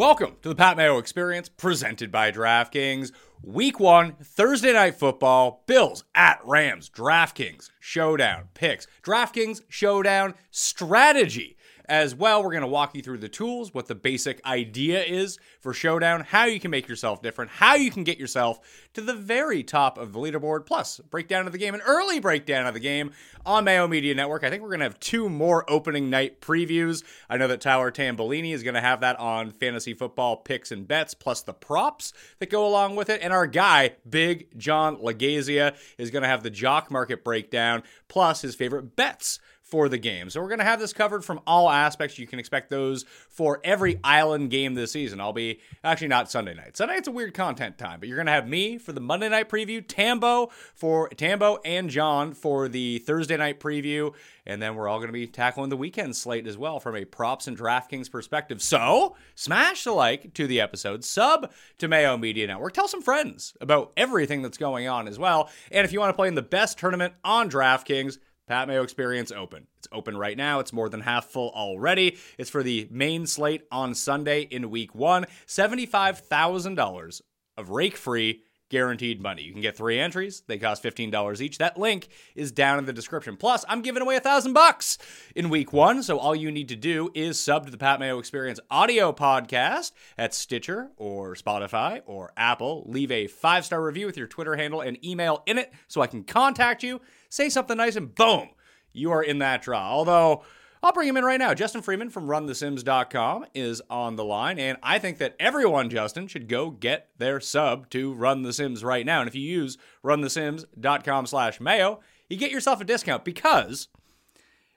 [0.00, 3.12] Welcome to the Pat Mayo Experience presented by DraftKings.
[3.42, 11.58] Week one, Thursday night football, Bills at Rams, DraftKings, showdown, picks, DraftKings, showdown, strategy
[11.90, 12.42] as well.
[12.42, 16.20] We're going to walk you through the tools, what the basic idea is for Showdown,
[16.20, 18.60] how you can make yourself different, how you can get yourself
[18.94, 22.66] to the very top of the leaderboard, plus breakdown of the game, an early breakdown
[22.66, 23.10] of the game
[23.44, 24.44] on Mayo Media Network.
[24.44, 27.02] I think we're going to have two more opening night previews.
[27.28, 30.86] I know that Tyler Tambolini is going to have that on fantasy football picks and
[30.86, 33.20] bets, plus the props that go along with it.
[33.20, 38.42] And our guy, Big John Laghezza, is going to have the jock market breakdown, plus
[38.42, 40.28] his favorite bets for the game.
[40.30, 42.18] So we're going to have this covered from all aspects.
[42.18, 45.20] You can expect those for every island game this season.
[45.20, 46.76] I'll be actually not Sunday night.
[46.76, 49.28] Sunday night's a weird content time, but you're going to have me for the Monday
[49.28, 54.12] night preview, Tambo for Tambo and John for the Thursday night preview,
[54.46, 57.04] and then we're all going to be tackling the weekend slate as well from a
[57.04, 58.60] props and DraftKings perspective.
[58.60, 63.54] So, smash the like to the episode, sub to Mayo Media Network, tell some friends
[63.60, 65.50] about everything that's going on as well.
[65.70, 68.18] And if you want to play in the best tournament on DraftKings,
[68.50, 69.68] Pat Mayo Experience Open.
[69.78, 70.58] It's open right now.
[70.58, 72.18] It's more than half full already.
[72.36, 75.26] It's for the main slate on Sunday in week one.
[75.46, 77.20] $75,000
[77.56, 79.42] of rake free guaranteed money.
[79.42, 80.42] You can get three entries.
[80.48, 81.58] They cost $15 each.
[81.58, 83.36] That link is down in the description.
[83.36, 84.98] Plus, I'm giving away a thousand bucks
[85.36, 86.02] in week one.
[86.02, 89.92] So all you need to do is sub to the Pat Mayo Experience audio podcast
[90.18, 92.84] at Stitcher or Spotify or Apple.
[92.88, 96.08] Leave a five star review with your Twitter handle and email in it so I
[96.08, 97.00] can contact you.
[97.30, 98.50] Say something nice and boom,
[98.92, 99.90] you are in that draw.
[99.90, 100.44] Although,
[100.82, 101.54] I'll bring him in right now.
[101.54, 106.48] Justin Freeman from RunTheSims.com is on the line, and I think that everyone, Justin, should
[106.48, 109.20] go get their sub to Run the Sims right now.
[109.20, 113.88] And if you use RunTheSims.com slash Mayo, you get yourself a discount because,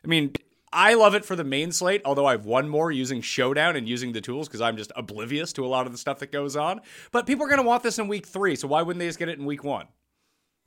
[0.03, 0.34] I mean,
[0.74, 4.12] I love it for the main slate, although I've won more using Showdown and using
[4.12, 6.81] the tools because I'm just oblivious to a lot of the stuff that goes on.
[7.12, 9.20] But people are going to want this in week three, so why wouldn't they just
[9.20, 9.88] get it in week one?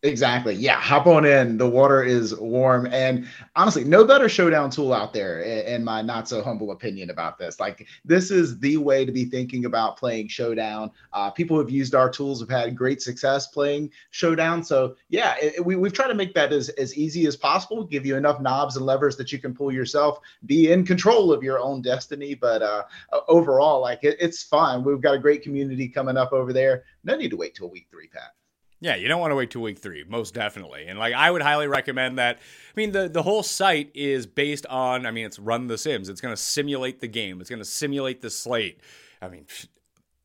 [0.02, 0.54] Exactly.
[0.54, 0.78] Yeah.
[0.78, 1.56] Hop on in.
[1.56, 2.86] The water is warm.
[2.92, 3.26] And
[3.56, 7.58] honestly, no better showdown tool out there, in my not so humble opinion about this.
[7.58, 10.92] Like, this is the way to be thinking about playing showdown.
[11.14, 14.62] Uh, people have used our tools have had great success playing showdown.
[14.62, 18.04] So, yeah, it, we, we've tried to make that as, as easy as possible, give
[18.04, 21.58] you enough knobs and levers that you can pull yourself, be in control of your
[21.58, 22.34] own destiny.
[22.34, 22.82] But uh,
[23.28, 24.84] overall, like, it, it's fun.
[24.84, 26.84] We've got a great community coming up over there.
[27.02, 28.34] No need to wait till week three, Pat.
[28.80, 30.86] Yeah, you don't want to wait till week three, most definitely.
[30.86, 32.36] And like I would highly recommend that.
[32.36, 32.40] I
[32.76, 35.06] mean, the the whole site is based on.
[35.06, 36.08] I mean, it's Run the Sims.
[36.08, 37.40] It's going to simulate the game.
[37.40, 38.80] It's going to simulate the slate.
[39.22, 39.46] I mean,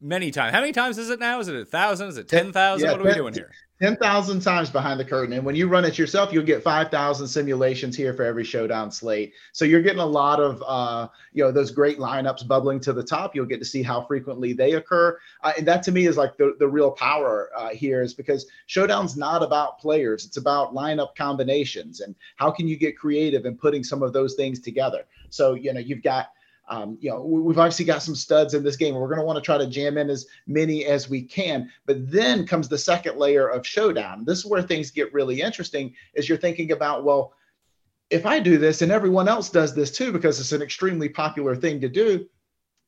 [0.01, 0.53] many times.
[0.53, 1.39] How many times is it now?
[1.39, 2.09] Is it a thousand?
[2.09, 2.87] Is it ten thousand?
[2.87, 3.51] Yeah, what are we doing here?
[3.81, 5.33] 10,000 times behind the curtain.
[5.33, 9.33] And when you run it yourself, you'll get 5,000 simulations here for every showdown slate.
[9.53, 13.01] So you're getting a lot of, uh, you know, those great lineups bubbling to the
[13.03, 13.35] top.
[13.35, 15.17] You'll get to see how frequently they occur.
[15.43, 18.45] Uh, and that to me is like the, the real power uh, here is because
[18.67, 20.25] showdown's not about players.
[20.25, 24.35] It's about lineup combinations and how can you get creative in putting some of those
[24.35, 25.05] things together.
[25.31, 26.27] So, you know, you've got,
[26.71, 28.95] um, you know, we've obviously got some studs in this game.
[28.95, 31.69] We're going to want to try to jam in as many as we can.
[31.85, 34.23] But then comes the second layer of showdown.
[34.23, 35.93] This is where things get really interesting.
[36.13, 37.33] Is you're thinking about, well,
[38.09, 41.57] if I do this and everyone else does this too, because it's an extremely popular
[41.57, 42.25] thing to do,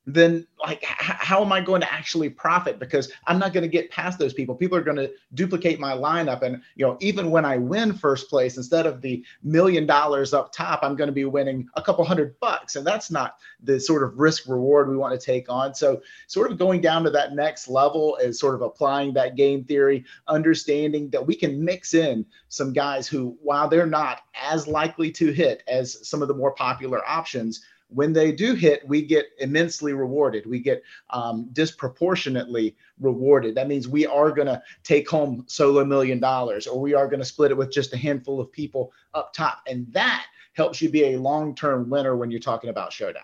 [0.06, 2.80] then like h- how am i going to actually profit?
[2.80, 4.56] Because i'm not going to get past those people.
[4.56, 6.42] People are going to duplicate my lineup.
[6.42, 10.52] And you know even when i win first place instead of the million dollars up
[10.52, 12.76] top i'm going to be winning a couple hundred bucks.
[12.76, 15.74] And that's not the sort of risk reward we want to take on.
[15.74, 19.64] So sort of going down to that next level is sort of applying that game
[19.64, 25.12] theory understanding that we can mix in some guys who while they're not as likely
[25.12, 29.28] to hit as some of the more popular options when they do hit, we get
[29.40, 30.46] immensely rewarded.
[30.46, 33.56] We get um, disproportionately rewarded.
[33.56, 37.20] That means we are going to take home solo million dollars, or we are going
[37.20, 39.62] to split it with just a handful of people up top.
[39.68, 43.24] And that helps you be a long term winner when you're talking about Showdown.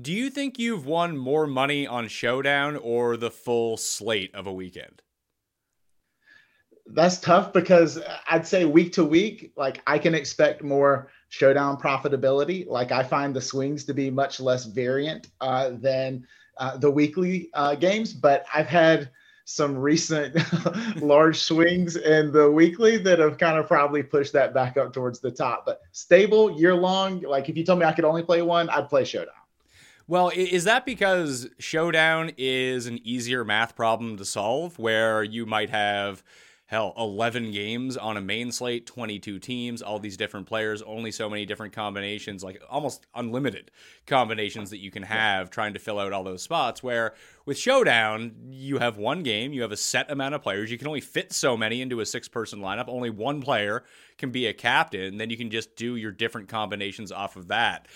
[0.00, 4.52] Do you think you've won more money on Showdown or the full slate of a
[4.52, 5.00] weekend?
[6.86, 7.98] That's tough because
[8.30, 12.66] I'd say week to week, like I can expect more showdown profitability.
[12.66, 16.26] Like I find the swings to be much less variant uh, than
[16.58, 19.10] uh, the weekly uh, games, but I've had
[19.44, 20.36] some recent
[21.00, 25.20] large swings in the weekly that have kind of probably pushed that back up towards
[25.20, 25.64] the top.
[25.64, 28.88] But stable year long, like if you told me I could only play one, I'd
[28.88, 29.34] play showdown.
[30.08, 35.70] Well, is that because showdown is an easier math problem to solve where you might
[35.70, 36.22] have
[36.66, 41.28] hell 11 games on a main slate 22 teams all these different players only so
[41.28, 43.70] many different combinations like almost unlimited
[44.06, 47.14] combinations that you can have trying to fill out all those spots where
[47.44, 50.88] with showdown you have one game you have a set amount of players you can
[50.88, 53.84] only fit so many into a six person lineup only one player
[54.18, 57.86] can be a captain then you can just do your different combinations off of that.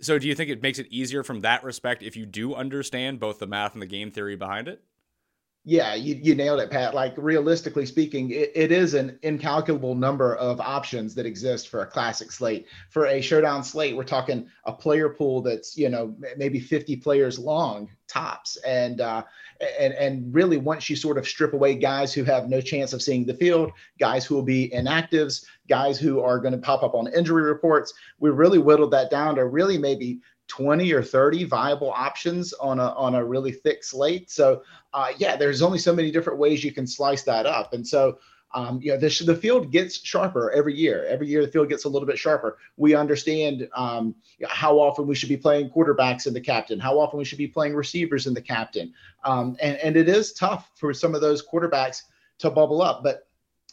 [0.00, 3.20] So do you think it makes it easier from that respect if you do understand
[3.20, 4.82] both the math and the game theory behind it
[5.64, 6.92] yeah, you, you nailed it, Pat.
[6.92, 11.86] Like realistically speaking, it, it is an incalculable number of options that exist for a
[11.86, 12.66] classic slate.
[12.90, 17.38] For a showdown slate, we're talking a player pool that's you know maybe 50 players
[17.38, 19.22] long tops, and uh,
[19.78, 23.00] and and really once you sort of strip away guys who have no chance of
[23.00, 23.70] seeing the field,
[24.00, 27.94] guys who will be inactives, guys who are going to pop up on injury reports,
[28.18, 30.20] we really whittled that down to really maybe
[30.52, 34.30] 20 or 30 viable options on a on a really thick slate.
[34.30, 34.62] So
[34.92, 37.72] uh, yeah, there's only so many different ways you can slice that up.
[37.72, 38.18] And so
[38.52, 41.06] um, you know, the, the field gets sharper every year.
[41.06, 42.58] Every year, the field gets a little bit sharper.
[42.76, 44.14] We understand um,
[44.46, 47.48] how often we should be playing quarterbacks in the captain, how often we should be
[47.48, 48.92] playing receivers in the captain.
[49.24, 52.02] Um, and, and it is tough for some of those quarterbacks
[52.40, 53.02] to bubble up.
[53.02, 53.26] But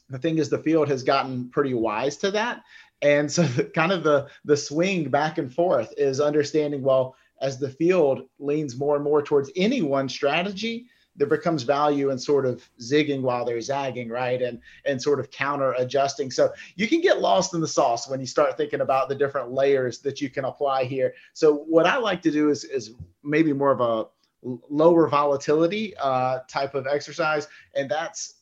[0.10, 2.64] the thing is, the field has gotten pretty wise to that.
[3.02, 7.58] And so, the, kind of the the swing back and forth is understanding well as
[7.58, 12.46] the field leans more and more towards any one strategy, there becomes value in sort
[12.46, 14.42] of zigging while they're zagging, right?
[14.42, 16.32] And and sort of counter adjusting.
[16.32, 19.52] So you can get lost in the sauce when you start thinking about the different
[19.52, 21.14] layers that you can apply here.
[21.34, 22.94] So what I like to do is is
[23.24, 24.08] maybe more of a
[24.42, 28.36] lower volatility uh, type of exercise, and that's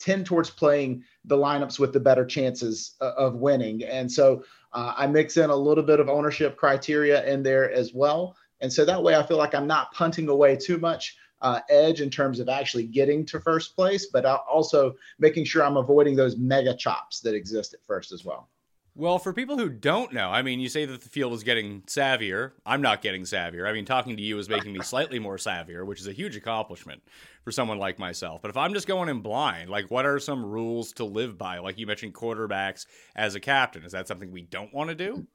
[0.00, 3.84] tend towards playing the lineups with the better chances uh, of winning.
[3.84, 7.92] And so uh, I mix in a little bit of ownership criteria in there as
[7.94, 8.36] well.
[8.60, 12.00] And so that way I feel like I'm not punting away too much uh, edge
[12.00, 16.36] in terms of actually getting to first place, but also making sure I'm avoiding those
[16.36, 18.48] mega chops that exist at first as well.
[18.96, 21.82] Well, for people who don't know, I mean, you say that the field is getting
[21.82, 22.52] savvier.
[22.66, 23.68] I'm not getting savvier.
[23.68, 26.36] I mean, talking to you is making me slightly more savvier, which is a huge
[26.36, 27.00] accomplishment
[27.44, 28.42] for someone like myself.
[28.42, 31.58] But if I'm just going in blind, like what are some rules to live by?
[31.58, 33.84] Like you mentioned quarterbacks as a captain.
[33.84, 35.26] Is that something we don't want to do?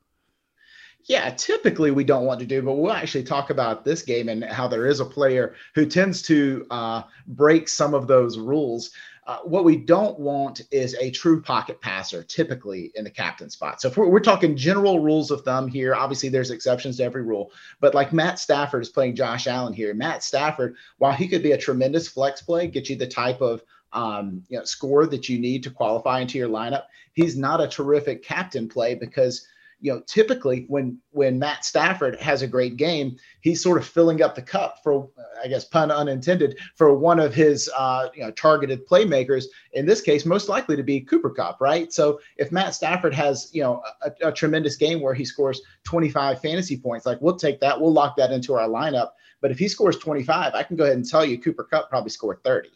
[1.08, 4.44] Yeah, typically we don't want to do, but we'll actually talk about this game and
[4.44, 8.90] how there is a player who tends to uh, break some of those rules.
[9.28, 13.82] Uh, what we don't want is a true pocket passer, typically in the captain spot.
[13.82, 17.24] So if we're, we're, talking general rules of thumb here, obviously there's exceptions to every
[17.24, 17.52] rule.
[17.80, 19.96] But like Matt Stafford is playing Josh Allen here.
[19.96, 23.64] Matt Stafford, while he could be a tremendous flex play, get you the type of
[23.94, 27.68] um, you know, score that you need to qualify into your lineup, he's not a
[27.68, 29.48] terrific captain play because
[29.86, 34.24] you know, typically when when Matt Stafford has a great game, he's sort of filling
[34.24, 35.08] up the cup for,
[35.44, 39.46] I guess, pun unintended, for one of his uh, you know targeted playmakers.
[39.74, 41.94] In this case, most likely to be Cooper Kupp, right?
[41.94, 46.42] So if Matt Stafford has you know a, a tremendous game where he scores 25
[46.42, 49.12] fantasy points, like we'll take that, we'll lock that into our lineup.
[49.40, 52.10] But if he scores 25, I can go ahead and tell you Cooper Kupp probably
[52.10, 52.70] scored 30.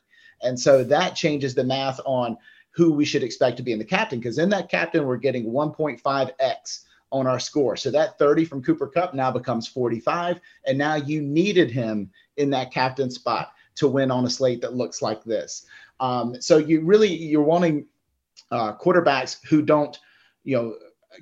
[0.44, 2.38] And so that changes the math on
[2.70, 5.52] who we should expect to be in the captain because in that captain we're getting
[5.52, 7.76] 1.5x on our score.
[7.76, 10.40] So that 30 from Cooper Kupp now becomes 45.
[10.66, 14.76] And now you needed him in that captain spot to win on a slate that
[14.76, 15.66] looks like this.
[16.00, 17.86] Um, so you really you're wanting
[18.52, 19.98] uh, quarterbacks who don't,
[20.44, 20.76] you know,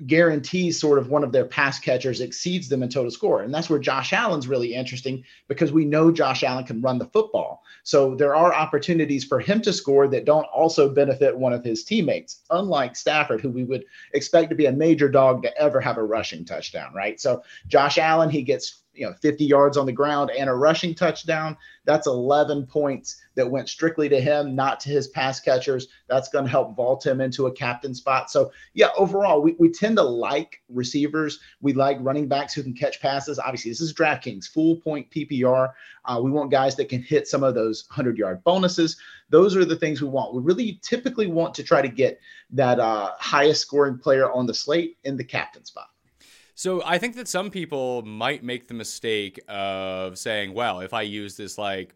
[0.06, 3.42] guarantees sort of one of their pass catchers exceeds them in total score.
[3.42, 7.06] And that's where Josh Allen's really interesting because we know Josh Allen can run the
[7.06, 7.62] football.
[7.82, 11.84] So there are opportunities for him to score that don't also benefit one of his
[11.84, 15.96] teammates, unlike Stafford, who we would expect to be a major dog to ever have
[15.96, 17.20] a rushing touchdown, right?
[17.20, 20.94] So Josh Allen, he gets you know 50 yards on the ground and a rushing
[20.94, 25.88] touchdown that's 11 points that went strictly to him not to his pass catchers.
[26.08, 28.30] That's going to help vault him into a captain spot.
[28.30, 31.40] So yeah overall we, we tend to like receivers.
[31.60, 33.38] We like running backs who can catch passes.
[33.38, 35.72] Obviously this is draftkings full point ppr
[36.04, 38.96] uh, we want guys that can hit some of those 100 yard bonuses.
[39.30, 40.34] Those are the things we want.
[40.34, 42.18] We really typically want to try to get
[42.50, 45.88] that uh, highest scoring player on the slate in the captain spot
[46.58, 51.02] so I think that some people might make the mistake of saying, well, if I
[51.02, 51.94] use this like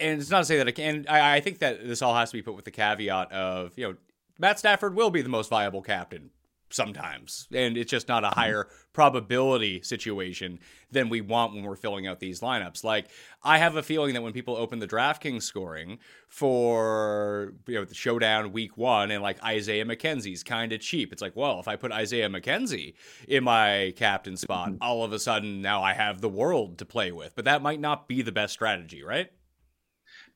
[0.00, 2.30] and it's not to say that I can I, I think that this all has
[2.30, 3.96] to be put with the caveat of, you know,
[4.40, 6.30] Matt Stafford will be the most viable captain
[6.70, 7.46] sometimes.
[7.52, 10.58] And it's just not a higher probability situation
[10.90, 12.82] than we want when we're filling out these lineups.
[12.82, 13.08] Like
[13.42, 17.94] I have a feeling that when people open the DraftKings scoring for you know the
[17.94, 21.12] showdown week 1 and like Isaiah McKenzie's kind of cheap.
[21.12, 22.94] It's like, well, if I put Isaiah McKenzie
[23.28, 27.12] in my captain spot, all of a sudden now I have the world to play
[27.12, 27.34] with.
[27.36, 29.30] But that might not be the best strategy, right?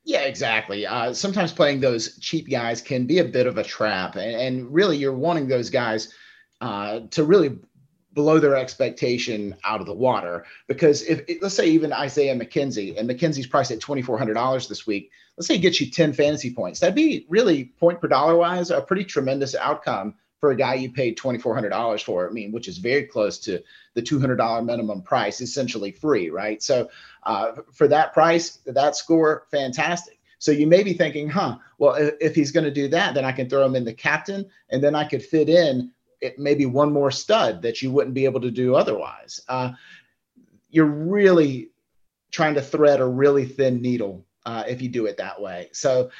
[0.04, 0.86] Yeah, exactly.
[0.86, 4.72] Uh, sometimes playing those cheap guys can be a bit of a trap, and, and
[4.72, 6.14] really, you're wanting those guys
[6.60, 7.58] uh, to really
[8.12, 10.44] blow their expectation out of the water.
[10.66, 14.68] Because if let's say even Isaiah McKenzie and McKenzie's priced at twenty four hundred dollars
[14.68, 18.08] this week, let's say he gets you ten fantasy points, that'd be really point per
[18.08, 22.02] dollar wise a pretty tremendous outcome for a guy you paid twenty four hundred dollars
[22.02, 22.28] for.
[22.28, 23.62] I mean, which is very close to
[23.94, 26.62] the two hundred dollar minimum price, essentially free, right?
[26.62, 26.90] So
[27.22, 30.18] uh, for that price, that score, fantastic.
[30.38, 31.58] So you may be thinking, huh?
[31.78, 33.92] Well, if, if he's going to do that, then I can throw him in the
[33.92, 38.14] captain, and then I could fit in it maybe one more stud that you wouldn't
[38.14, 39.40] be able to do otherwise.
[39.48, 39.72] Uh,
[40.70, 41.70] you're really
[42.30, 45.68] trying to thread a really thin needle uh, if you do it that way.
[45.72, 46.10] So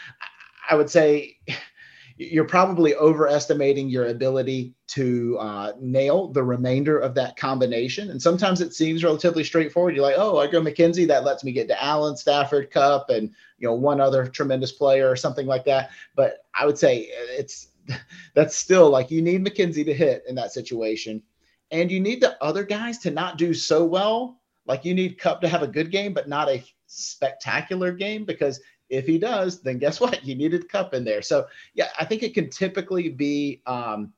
[0.68, 1.38] I would say
[2.16, 8.10] you're probably overestimating your ability to uh, nail the remainder of that combination.
[8.10, 9.94] And sometimes it seems relatively straightforward.
[9.94, 13.30] You're like, oh, I go McKenzie, that lets me get to Allen, Stafford, Kupp, and
[13.56, 15.90] you know one other tremendous player or something like that.
[16.14, 17.68] But I would say it's
[18.34, 21.22] that's still like you need McKenzie to hit in that situation.
[21.70, 24.40] And you need the other guys to not do so well.
[24.66, 28.60] Like you need Kupp to have a good game, but not a spectacular game because
[28.88, 30.24] if he does, then guess what?
[30.24, 31.22] You needed Kupp in there.
[31.22, 34.12] So yeah, I think it can typically be um,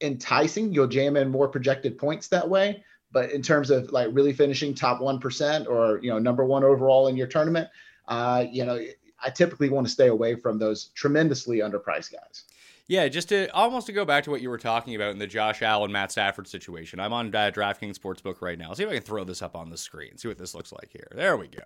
[0.00, 0.72] enticing.
[0.72, 2.84] You'll jam in more projected points that way.
[3.12, 6.64] But in terms of like really finishing top one percent or you know number one
[6.64, 7.68] overall in your tournament,
[8.08, 8.80] uh, you know
[9.22, 12.44] I typically want to stay away from those tremendously underpriced guys.
[12.92, 15.26] Yeah, just to almost to go back to what you were talking about in the
[15.26, 17.00] Josh Allen Matt Stafford situation.
[17.00, 18.68] I'm on uh, DraftKings Sportsbook right now.
[18.68, 20.18] I'll see if I can throw this up on the screen.
[20.18, 21.08] See what this looks like here.
[21.14, 21.62] There we go.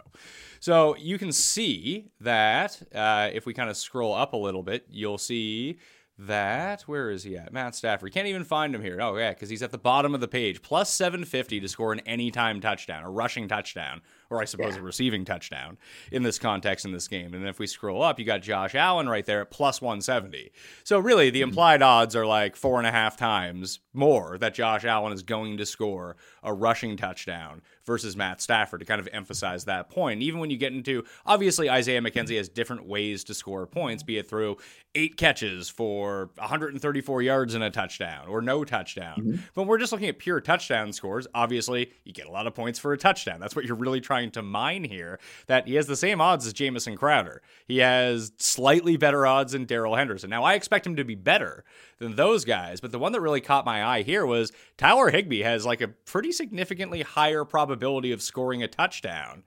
[0.61, 4.87] So you can see that uh, if we kind of scroll up a little bit,
[4.89, 5.81] you'll see
[6.17, 7.53] that where is he at?
[7.53, 8.13] Matt Stafford.
[8.13, 8.99] Can't even find him here.
[9.01, 10.63] Oh yeah, because he's at the bottom of the page.
[10.63, 14.81] Plus 750 to score an anytime touchdown, a rushing touchdown, or I suppose yeah.
[14.81, 15.79] a receiving touchdown
[16.11, 17.35] in this context in this game.
[17.35, 20.51] And then if we scroll up, you got Josh Allen right there at plus 170.
[20.85, 21.51] So really, the mm-hmm.
[21.51, 25.57] implied odds are like four and a half times more that Josh Allen is going
[25.57, 30.23] to score a rushing touchdown versus Matt Stafford to kind of emphasize that point.
[30.23, 34.19] Even when you get into obviously Isaiah McKenzie has different ways to score points, be
[34.19, 34.57] it through
[34.95, 39.17] eight catches for 134 yards and a touchdown or no touchdown.
[39.19, 39.37] Mm-hmm.
[39.55, 41.27] But we're just looking at pure touchdown scores.
[41.35, 43.41] Obviously, you get a lot of points for a touchdown.
[43.41, 45.19] That's what you're really trying to mine here.
[45.47, 47.43] That he has the same odds as Jamison Crowder.
[47.67, 50.31] He has slightly better odds than Darrell Henderson.
[50.31, 51.65] Now I expect him to be better
[51.99, 55.43] than those guys, but the one that really caught my eye here was Tyler Higbee
[55.43, 59.45] has like a pretty significantly higher probability of scoring a touchdown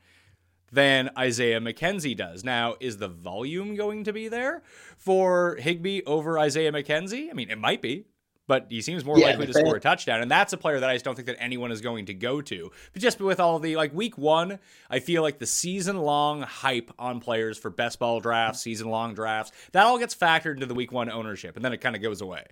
[0.72, 2.44] than Isaiah McKenzie does.
[2.44, 4.62] Now, is the volume going to be there
[4.98, 7.30] for Higbee over Isaiah McKenzie?
[7.30, 8.06] I mean, it might be,
[8.50, 10.22] but he seems more Yeah, likely to score a touchdown.
[10.22, 12.42] And that's a player that I just don't think that anyone is going to go
[12.42, 12.72] to.
[12.92, 14.58] But just with all the like week one,
[14.90, 19.14] I feel like the season long hype on players for best ball drafts, season long
[19.14, 22.02] drafts, that all gets factored into the week one ownership, and then it kind of
[22.02, 22.44] goes away.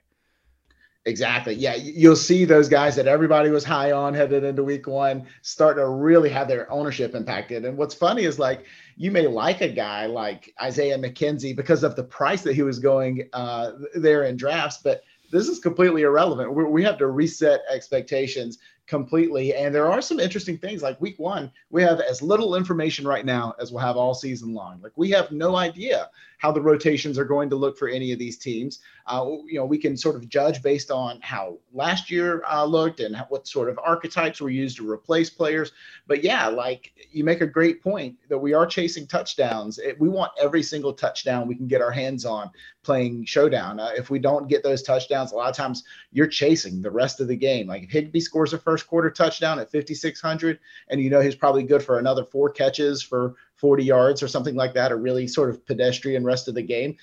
[1.06, 1.54] Exactly.
[1.54, 5.78] Yeah, you'll see those guys that everybody was high on headed into week one start
[5.78, 7.64] to really have their ownership impacted.
[7.64, 8.66] And what's funny is like
[8.98, 12.78] you may like a guy like Isaiah McKenzie because of the price that he was
[12.78, 16.54] going uh, there in drafts, but this is completely irrelevant.
[16.54, 19.54] we we have to reset expectations completely.
[19.54, 23.26] And there are some interesting things like week one, we have as little information right
[23.26, 24.80] now as we'll have all season long.
[24.82, 28.20] Like we have no idea how the rotations are going to look for any of
[28.20, 28.80] these teams.
[29.08, 33.00] Uh, you know, we can sort of judge based on how last year uh, looked
[33.00, 35.72] and what sort of archetypes were used to replace players.
[36.06, 39.80] But yeah, like you make a great point that we are chasing touchdowns.
[39.80, 42.52] It, we want every single touchdown we can get our hands on
[42.84, 43.80] playing showdown.
[43.80, 47.20] Uh, if we don't get those touchdowns, a lot of times you're chasing the rest
[47.20, 47.68] of the game.
[47.68, 51.64] Like if Higbee scores a first quarter touchdown at 5,600, and you know he's probably
[51.64, 55.50] good for another four catches for 40 yards or something like that, a really sort
[55.50, 56.96] of pedestrian rest of the game,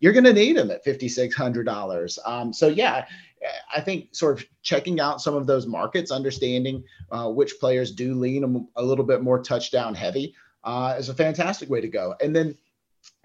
[0.00, 2.18] you're going to need him at $5,600.
[2.26, 3.06] Um, so, yeah,
[3.74, 8.14] I think sort of checking out some of those markets, understanding uh, which players do
[8.14, 12.14] lean a, a, little bit more touchdown heavy uh, is a fantastic way to go.
[12.20, 12.56] And then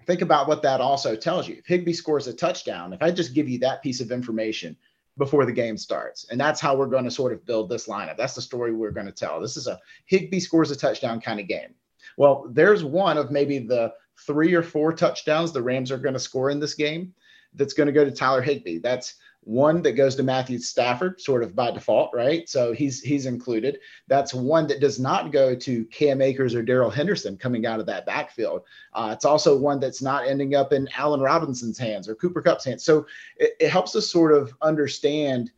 [0.06, 1.56] think about what that also tells you.
[1.58, 4.76] If Higbee scores a touchdown, if I just give you that piece of information,
[5.18, 6.26] before the game starts.
[6.30, 8.16] And that's how we're going to sort of build this lineup.
[8.16, 9.40] That's the story we're going to tell.
[9.40, 11.74] This is a Higbee scores a touchdown kind of game.
[12.18, 13.94] Well, there's one of maybe the
[14.26, 17.14] three or four touchdowns the Rams are going to score in this game
[17.54, 18.80] that's going to go to Tyler Higbee.
[18.80, 22.48] That's one that goes to Matthew Stafford, sort of by default, right?
[22.48, 23.78] So he's he's included.
[24.08, 27.86] That's one that does not go to Cam Akers or Darrell Henderson coming out of
[27.86, 28.62] that backfield.
[28.92, 32.64] Uh, it's also one that's not ending up in Allen Robinson's hands or Cooper Kupp's
[32.64, 32.82] hands.
[32.82, 33.06] So
[33.36, 35.52] it, it helps us sort of understand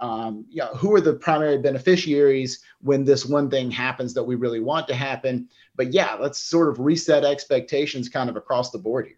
[0.00, 4.60] um, know, who are the primary beneficiaries when this one thing happens that we really
[4.60, 5.48] want to happen.
[5.76, 9.16] But yeah, let's sort of reset expectations kind of across the board here.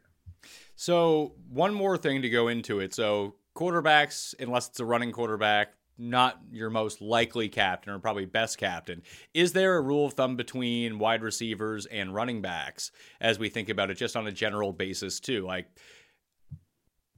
[0.74, 2.92] So, one more thing to go into it.
[2.94, 8.58] So, quarterbacks, unless it's a running quarterback, not your most likely captain or probably best
[8.58, 9.02] captain.
[9.32, 13.68] Is there a rule of thumb between wide receivers and running backs as we think
[13.68, 15.46] about it just on a general basis too?
[15.46, 15.66] Like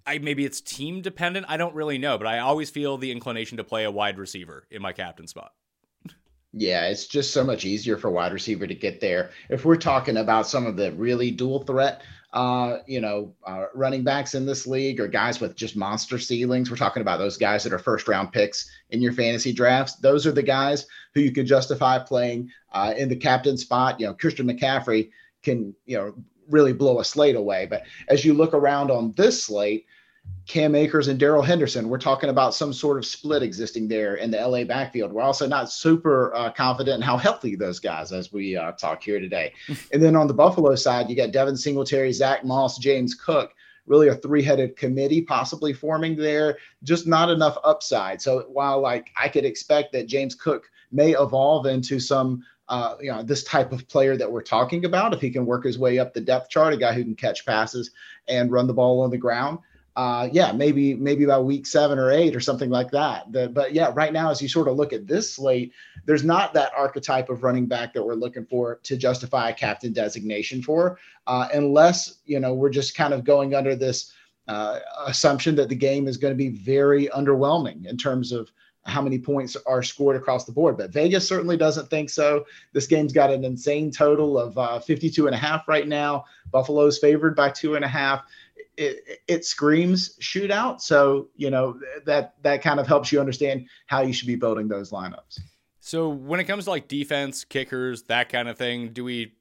[0.06, 1.46] I maybe it's team dependent.
[1.48, 4.66] I don't really know, but I always feel the inclination to play a wide receiver
[4.70, 5.52] in my captain spot.
[6.52, 9.30] Yeah, it's just so much easier for wide receiver to get there.
[9.50, 14.02] If we're talking about some of the really dual threat, uh, you know, uh, running
[14.02, 17.64] backs in this league or guys with just monster ceilings, we're talking about those guys
[17.64, 19.96] that are first round picks in your fantasy drafts.
[19.96, 24.00] Those are the guys who you can justify playing uh, in the captain spot.
[24.00, 25.10] You know, Christian McCaffrey
[25.42, 26.14] can, you know,
[26.48, 27.66] really blow a slate away.
[27.66, 29.86] But as you look around on this slate,
[30.46, 31.88] Cam Akers and Darrell Henderson.
[31.88, 35.12] We're talking about some sort of split existing there in the LA backfield.
[35.12, 39.02] We're also not super uh, confident in how healthy those guys as we uh, talk
[39.02, 39.52] here today.
[39.92, 43.52] and then on the Buffalo side, you got Devin Singletary, Zack Moss, James Cook.
[43.86, 46.58] Really a three-headed committee possibly forming there.
[46.82, 48.20] Just not enough upside.
[48.20, 53.10] So while like I could expect that James Cook may evolve into some uh, you
[53.10, 55.98] know, this type of player that we're talking about, if he can work his way
[55.98, 57.90] up the depth chart, a guy who can catch passes
[58.28, 59.58] and run the ball on the ground
[59.98, 63.32] uh, yeah, maybe maybe about week seven or eight or something like that.
[63.32, 65.72] The, but yeah, right now, as you sort of look at this slate,
[66.04, 69.92] there's not that archetype of running back that we're looking for to justify a captain
[69.92, 74.12] designation for, uh, unless you know we're just kind of going under this
[74.46, 78.52] uh, assumption that the game is going to be very underwhelming in terms of
[78.88, 80.76] how many points are scored across the board.
[80.76, 82.44] But Vegas certainly doesn't think so.
[82.72, 86.24] This game's got an insane total of uh, 52 and a half right now.
[86.50, 88.24] Buffalo's favored by two and a half
[88.78, 90.80] it, it screams shootout.
[90.80, 94.68] So you know that that kind of helps you understand how you should be building
[94.68, 95.40] those lineups.
[95.80, 99.32] So when it comes to like defense, kickers, that kind of thing, do we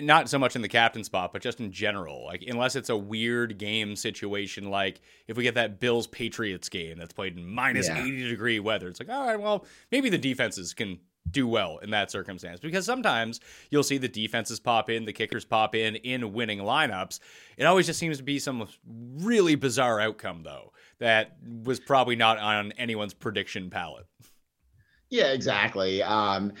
[0.00, 2.96] not so much in the captain spot, but just in general, like unless it's a
[2.96, 7.88] weird game situation, like if we get that Bills Patriots game that's played in minus
[7.88, 8.02] yeah.
[8.02, 10.98] 80 degree weather, it's like, all right, well, maybe the defenses can
[11.30, 15.44] do well in that circumstance because sometimes you'll see the defenses pop in, the kickers
[15.44, 17.20] pop in in winning lineups.
[17.56, 18.68] It always just seems to be some
[19.18, 24.06] really bizarre outcome though that was probably not on anyone's prediction palette.
[25.08, 26.02] Yeah, exactly.
[26.02, 26.52] Um,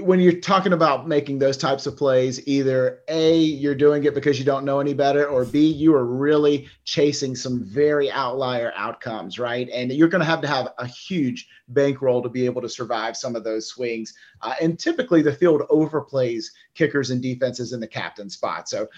[0.00, 4.38] when you're talking about making those types of plays, either A, you're doing it because
[4.38, 9.38] you don't know any better, or B, you are really chasing some very outlier outcomes,
[9.38, 9.68] right?
[9.70, 13.16] And you're going to have to have a huge bankroll to be able to survive
[13.16, 14.14] some of those swings.
[14.42, 18.68] Uh, and typically the field overplays kickers and defenses in the captain spot.
[18.68, 18.88] So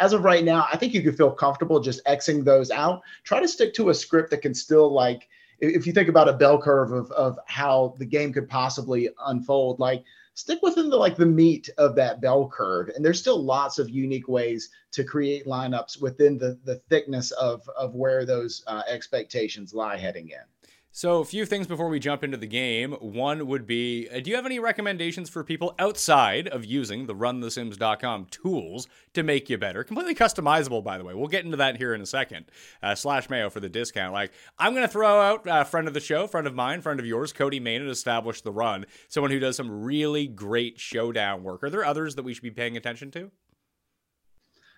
[0.00, 3.02] as of right now, I think you can feel comfortable just Xing those out.
[3.24, 5.28] Try to stick to a script that can still like–
[5.62, 9.78] if you think about a bell curve of of how the game could possibly unfold,
[9.78, 10.02] like
[10.34, 13.90] stick within the like the meat of that bell curve and there's still lots of
[13.90, 19.74] unique ways to create lineups within the the thickness of of where those uh, expectations
[19.74, 20.44] lie heading in
[20.94, 22.92] so, a few things before we jump into the game.
[23.00, 27.14] One would be uh, do you have any recommendations for people outside of using the
[27.14, 29.84] runthesims.com tools to make you better?
[29.84, 31.14] Completely customizable, by the way.
[31.14, 32.44] We'll get into that here in a second.
[32.82, 34.12] Uh, slash Mayo for the discount.
[34.12, 37.00] Like, I'm going to throw out a friend of the show, friend of mine, friend
[37.00, 41.42] of yours, Cody Main at Establish the Run, someone who does some really great showdown
[41.42, 41.64] work.
[41.64, 43.30] Are there others that we should be paying attention to?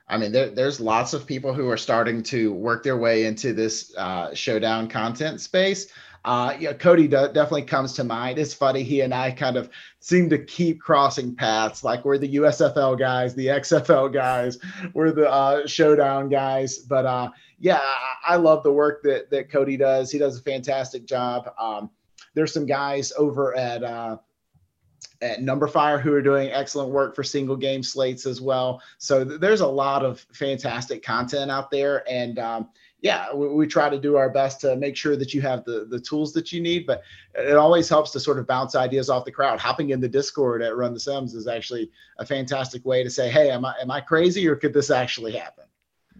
[0.08, 3.52] I mean, there, there's lots of people who are starting to work their way into
[3.52, 5.88] this uh, showdown content space.
[6.24, 8.38] Uh, yeah, Cody definitely comes to mind.
[8.38, 9.68] It's funny, he and I kind of
[10.00, 11.84] seem to keep crossing paths.
[11.84, 14.58] Like we're the USFL guys, the XFL guys,
[14.94, 16.78] we're the uh, showdown guys.
[16.78, 20.10] But uh, yeah, I, I, love the work that that Cody does.
[20.10, 21.52] He does a fantastic job.
[21.58, 21.90] Um,
[22.32, 24.16] there's some guys over at uh,
[25.22, 28.82] at Numberfire who are doing excellent work for single game slates as well.
[28.98, 32.68] So th- there's a lot of fantastic content out there, and um,
[33.00, 35.86] yeah, we, we, try to do our best to make sure that you have the
[35.88, 36.86] the tools that you need.
[36.86, 37.02] But
[37.34, 39.60] it always helps to sort of bounce ideas off the crowd.
[39.60, 43.30] Hopping in the Discord at Run the Sims is actually a fantastic way to say,
[43.30, 45.64] "Hey, am I am I crazy, or could this actually happen?"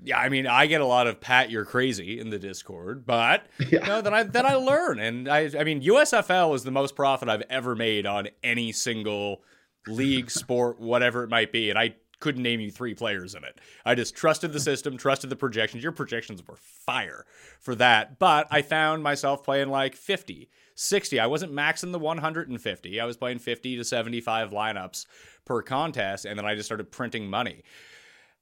[0.03, 3.47] Yeah, I mean, I get a lot of "Pat, you're crazy" in the Discord, but
[3.59, 3.67] yeah.
[3.71, 6.97] you know, then I then I learn, and I I mean, USFL is the most
[6.97, 9.43] profit I've ever made on any single
[9.87, 13.59] league, sport, whatever it might be, and I couldn't name you three players in it.
[13.85, 15.83] I just trusted the system, trusted the projections.
[15.83, 17.27] Your projections were fire
[17.61, 21.21] for that, but I found myself playing like 50, 60.
[21.21, 23.01] I wasn't maxing the 150.
[23.01, 25.07] I was playing 50 to 75 lineups
[25.45, 27.63] per contest, and then I just started printing money.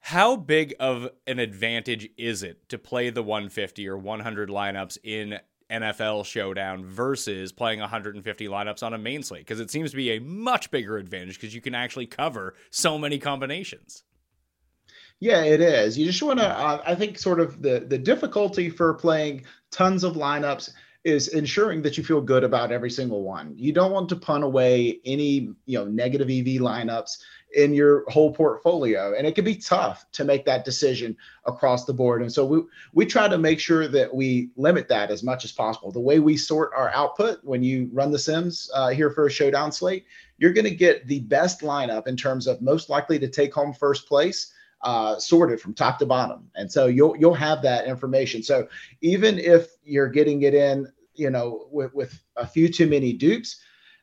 [0.02, 5.38] How big of an advantage is it to play the 150 or 100 lineups in
[5.70, 9.42] NFL Showdown versus playing 150 lineups on a main slate?
[9.42, 12.98] Because it seems to be a much bigger advantage because you can actually cover so
[12.98, 14.02] many combinations.
[15.20, 15.96] Yeah, it is.
[15.96, 16.48] You just want to.
[16.48, 20.72] Uh, I think sort of the the difficulty for playing tons of lineups
[21.04, 23.54] is ensuring that you feel good about every single one.
[23.56, 27.18] You don't want to punt away any you know negative EV lineups
[27.54, 29.14] in your whole portfolio.
[29.16, 32.22] And it can be tough to make that decision across the board.
[32.22, 32.62] And so we
[32.92, 35.92] we try to make sure that we limit that as much as possible.
[35.92, 39.30] The way we sort our output when you run the sims uh, here for a
[39.30, 40.06] showdown slate
[40.42, 43.72] you're going to get the best lineup in terms of most likely to take home
[43.72, 46.50] first place uh, sorted from top to bottom.
[46.56, 48.42] And so you'll you'll have that information.
[48.42, 48.66] So
[49.00, 53.62] even if you're getting it in you know with, with a few too many dupes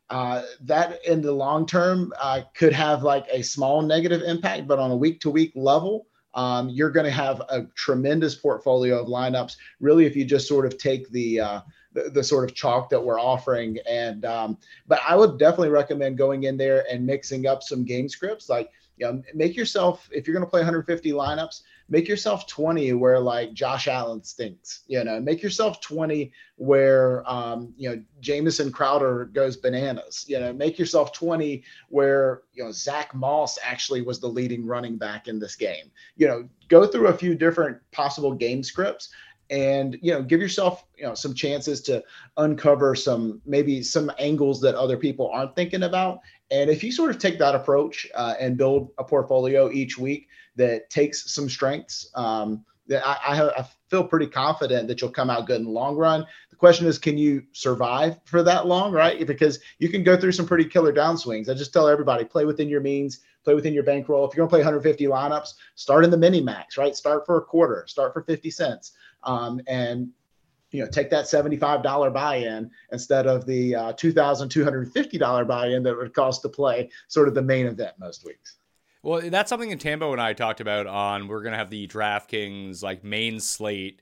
[0.10, 4.80] uh, that in the long term uh, could have like a small negative impact, but
[4.80, 9.08] on a week to week level, um, you're going to have a tremendous portfolio of
[9.08, 9.58] lineups.
[9.80, 11.62] Really, if you just sort of take the uh,
[11.93, 16.17] the, the, sort of chalk that we're offering, and um, but I would definitely recommend
[16.17, 18.48] going in there and mixing up some game scripts.
[18.48, 22.93] Like, you know, make yourself if you're going to play 150 lineups, make yourself 20
[22.93, 28.71] where like Josh Allen stinks, you know, make yourself 20 where, um, you know, Jamison
[28.71, 34.19] Crowder goes bananas, you know, make yourself 20 where, you know, Zack Moss actually was
[34.19, 38.34] the leading running back in this game, you know, go through a few different possible
[38.34, 39.10] game scripts
[39.52, 42.04] and you know give yourself you know some chances to
[42.38, 46.19] uncover some maybe some angles that other people aren't thinking about.
[46.52, 50.28] And if you sort of take that approach uh, and build a portfolio each week
[50.60, 52.12] that takes some strengths.
[52.15, 55.72] Um, that I, I, I, feel pretty confident that you'll come out good in the
[55.72, 56.24] long run.
[56.52, 59.26] The question is, can you survive for that long, right?
[59.26, 61.50] Because you can go through some pretty killer downswings.
[61.50, 64.28] I just tell everybody, play within your means, play within your bankroll.
[64.28, 66.95] If you're gonna play 150 lineups, start in the mini max, right?
[66.95, 68.91] Start for a quarter, start for 50 cents,
[69.24, 70.10] um, and
[70.72, 76.43] you know take that $75 buy-in instead of the uh, $2,250 buy-in that would cost
[76.43, 78.59] to play sort of the main event most weeks.
[79.02, 81.28] Well, that's something that Tambo and I talked about on.
[81.28, 84.02] We're gonna have the DraftKings like main slate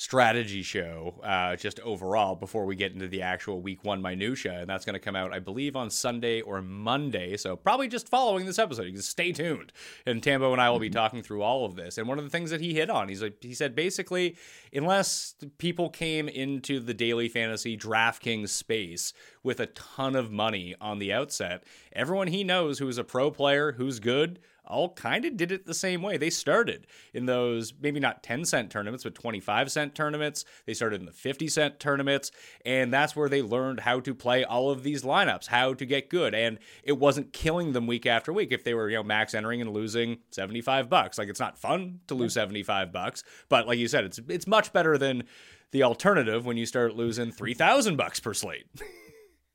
[0.00, 4.60] strategy show uh, just overall before we get into the actual week one minutia.
[4.60, 7.36] And that's going to come out i believe on sunday or monday.
[7.36, 8.86] So probably just following this episode.
[8.86, 9.74] You can stay tuned.
[10.06, 10.94] And tambo and i will be mm-hmm.
[10.94, 11.98] talking through all of this.
[11.98, 14.38] And one of the things that he hit on he's like he said basically
[14.72, 20.98] unless people came into the daily fantasy draftkings space with a ton of money on
[20.98, 24.38] the outset everyone he knows who is a pro player who's good
[24.70, 26.16] all kind of did it the same way.
[26.16, 30.44] They started in those maybe not 10 cent tournaments, but 25 cent tournaments.
[30.66, 32.30] They started in the 50 cent tournaments,
[32.64, 36.08] and that's where they learned how to play all of these lineups, how to get
[36.08, 36.34] good.
[36.34, 39.60] And it wasn't killing them week after week if they were, you know, max entering
[39.60, 41.18] and losing 75 bucks.
[41.18, 44.72] Like it's not fun to lose 75 bucks, but like you said, it's it's much
[44.72, 45.24] better than
[45.72, 48.66] the alternative when you start losing 3000 bucks per slate.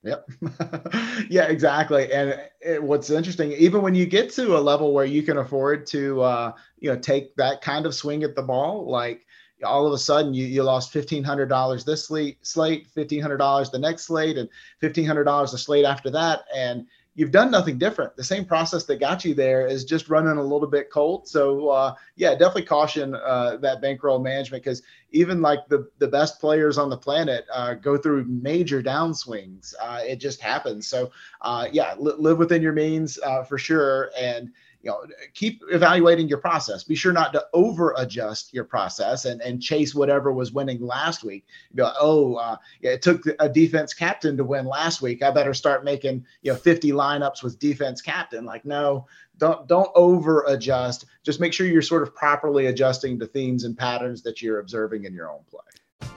[0.06, 0.30] Yep.
[1.30, 2.12] yeah, exactly.
[2.14, 5.88] And it, what's interesting, even when you get to a level where you can afford
[5.88, 9.26] to, uh, you know, take that kind of swing at the ball, like
[9.64, 14.38] all of a sudden you, you lost $1,500 this slate, slate, $1,500 the next slate,
[14.38, 14.48] and
[14.84, 16.42] $1,500 the slate after that.
[16.56, 18.16] And you've done nothing different.
[18.16, 21.28] The same process that got you there is just running a little bit cold.
[21.28, 26.40] So uh, yeah, definitely caution uh, that bankroll management because even like the the best
[26.40, 29.74] players on the planet uh, go through major downswings.
[29.82, 30.88] Uh, it just happens.
[30.88, 31.10] So
[31.42, 34.52] uh, yeah, li- live within your means uh, for sure, and
[34.86, 36.84] you know, keep evaluating your process.
[36.84, 41.24] Be sure not to over adjust your process and, and chase whatever was winning last
[41.24, 41.44] week.
[41.74, 45.24] Be like, oh, uh, it took a defense captain to win last week.
[45.24, 48.46] I better start making you know 50 lineups with defense captain.
[48.46, 49.08] Like, no,
[49.40, 51.06] don't don't over adjust.
[51.24, 55.06] Just make sure you're sort of properly adjusting to themes and patterns that you're observing
[55.06, 56.10] in your own play.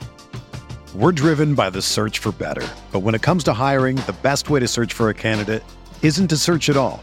[0.95, 4.51] We're driven by the search for better, but when it comes to hiring, the best
[4.51, 5.63] way to search for a candidate
[6.03, 7.03] isn't to search at all.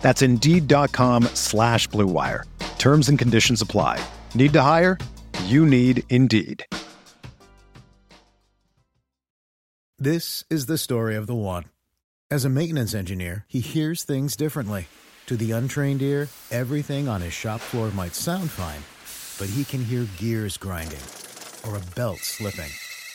[0.00, 2.44] That's Indeed.com slash BlueWire.
[2.78, 4.00] Terms and conditions apply.
[4.34, 4.96] Need to hire?
[5.44, 6.64] You need Indeed.
[9.98, 11.64] This is the story of the one.
[12.30, 14.86] As a maintenance engineer, he hears things differently.
[15.26, 18.82] To the untrained ear, everything on his shop floor might sound fine,
[19.38, 21.02] but he can hear gears grinding
[21.66, 22.70] or a belt slipping.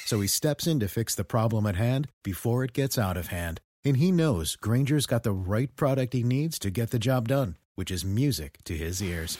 [0.05, 3.27] So he steps in to fix the problem at hand before it gets out of
[3.27, 3.61] hand.
[3.85, 7.57] And he knows Grainger's got the right product he needs to get the job done,
[7.75, 9.37] which is music to his ears.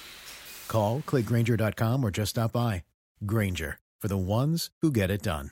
[0.68, 2.84] Call, clickgrainger.com, or just stop by.
[3.26, 5.52] Grainger, for the ones who get it done.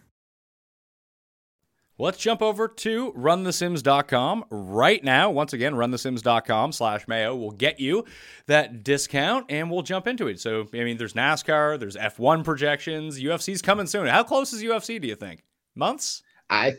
[2.01, 5.29] Let's jump over to runthesims.com right now.
[5.29, 8.05] Once again, runthesims.com slash mayo will get you
[8.47, 10.39] that discount and we'll jump into it.
[10.39, 14.07] So, I mean, there's NASCAR, there's F1 projections, UFC's coming soon.
[14.07, 15.43] How close is UFC, do you think?
[15.75, 16.23] Months?
[16.51, 16.75] I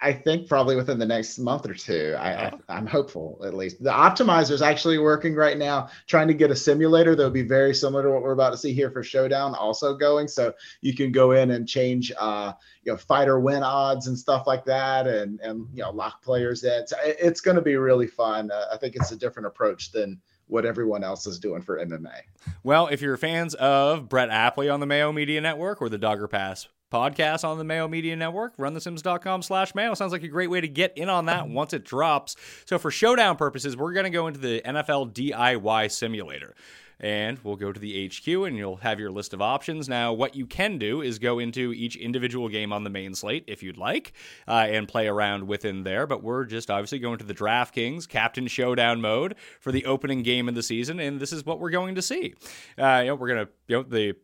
[0.00, 2.14] I think probably within the next month or two.
[2.16, 2.60] I, oh.
[2.68, 3.82] I am hopeful at least.
[3.82, 7.42] The optimizer is actually working right now, trying to get a simulator that would be
[7.42, 10.28] very similar to what we're about to see here for Showdown, also going.
[10.28, 12.52] So you can go in and change, uh,
[12.84, 16.62] you know, fighter win odds and stuff like that, and and you know, lock players
[16.62, 16.72] in.
[16.72, 18.52] It's, it's going to be really fun.
[18.52, 22.20] Uh, I think it's a different approach than what everyone else is doing for MMA.
[22.62, 26.28] Well, if you're fans of Brett Apley on the Mayo Media Network or the Dogger
[26.28, 28.56] Pass podcast on the Mayo Media Network.
[28.56, 29.94] RunTheSims.com slash Mayo.
[29.94, 32.36] Sounds like a great way to get in on that once it drops.
[32.64, 36.54] So for showdown purposes, we're going to go into the NFL DIY simulator.
[37.00, 39.88] And we'll go to the HQ and you'll have your list of options.
[39.88, 43.44] Now, what you can do is go into each individual game on the main slate
[43.46, 44.14] if you'd like
[44.48, 46.08] uh, and play around within there.
[46.08, 50.48] But we're just obviously going to the DraftKings Captain Showdown mode for the opening game
[50.48, 50.98] of the season.
[50.98, 52.34] And this is what we're going to see.
[52.76, 54.16] Uh, you know, we're going to, you know, the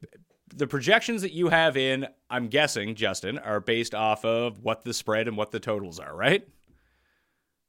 [0.55, 4.95] the projections that you have in, I'm guessing, Justin, are based off of what the
[4.95, 6.47] spread and what the totals are, right?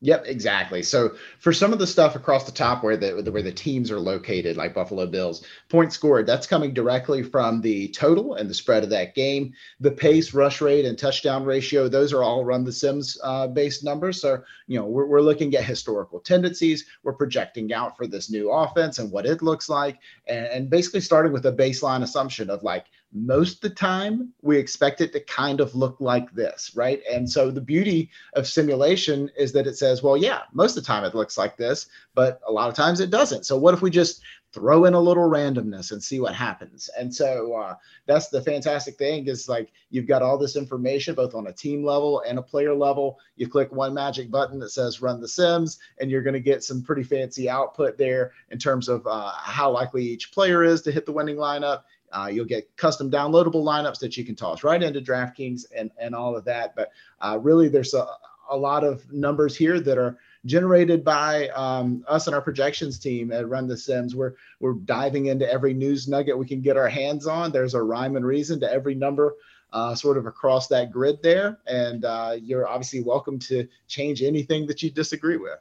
[0.02, 0.84] Yep, exactly.
[0.84, 4.00] So for some of the stuff across the top where the where the teams are
[4.00, 8.84] located, like Buffalo Bills, points scored, that's coming directly from the total and the spread
[8.84, 9.54] of that game.
[9.80, 13.86] The pace, rush rate, and touchdown ratio, those are all run the Sims uh, based
[13.86, 14.22] numbers.
[14.22, 16.86] So you know we're, we're looking at historical tendencies.
[17.04, 21.02] We're projecting out for this new offense and what it looks like, and, and basically
[21.02, 25.22] starting with a baseline assumption of like most of the time we expect it to
[25.22, 27.02] kind of look like this, right?
[27.10, 30.88] And so the beauty of simulation is that it says, well, yeah, most of the
[30.88, 33.46] time it looks like this, but a lot of times it doesn't.
[33.46, 36.90] So what if we just throw in a little randomness and see what happens?
[37.00, 37.76] And so uh,
[38.06, 41.86] that's the fantastic thing is like you've got all this information both on a team
[41.86, 43.18] level and a player level.
[43.38, 46.66] You click one magic button that says run the sims, and you're going to get
[46.66, 50.92] some pretty fancy output there in terms of uh, how likely each player is to
[50.92, 51.84] hit the winning lineup
[52.16, 56.16] uh, you'll get custom downloadable lineups that you can toss right into DraftKings and, and
[56.16, 56.76] all of that.
[56.76, 58.08] But uh, really, there's a,
[58.50, 63.34] a lot of numbers here that are generated by um, us and our projections team
[63.34, 64.16] at Run the Sims.
[64.16, 67.52] We're we're diving into every news nugget we can get our hands on.
[67.52, 69.36] There's a rhyme and reason to every number.
[69.74, 74.68] Uh, sort of across that grid there, and uh, you're obviously welcome to change anything
[74.68, 75.60] that you disagree with.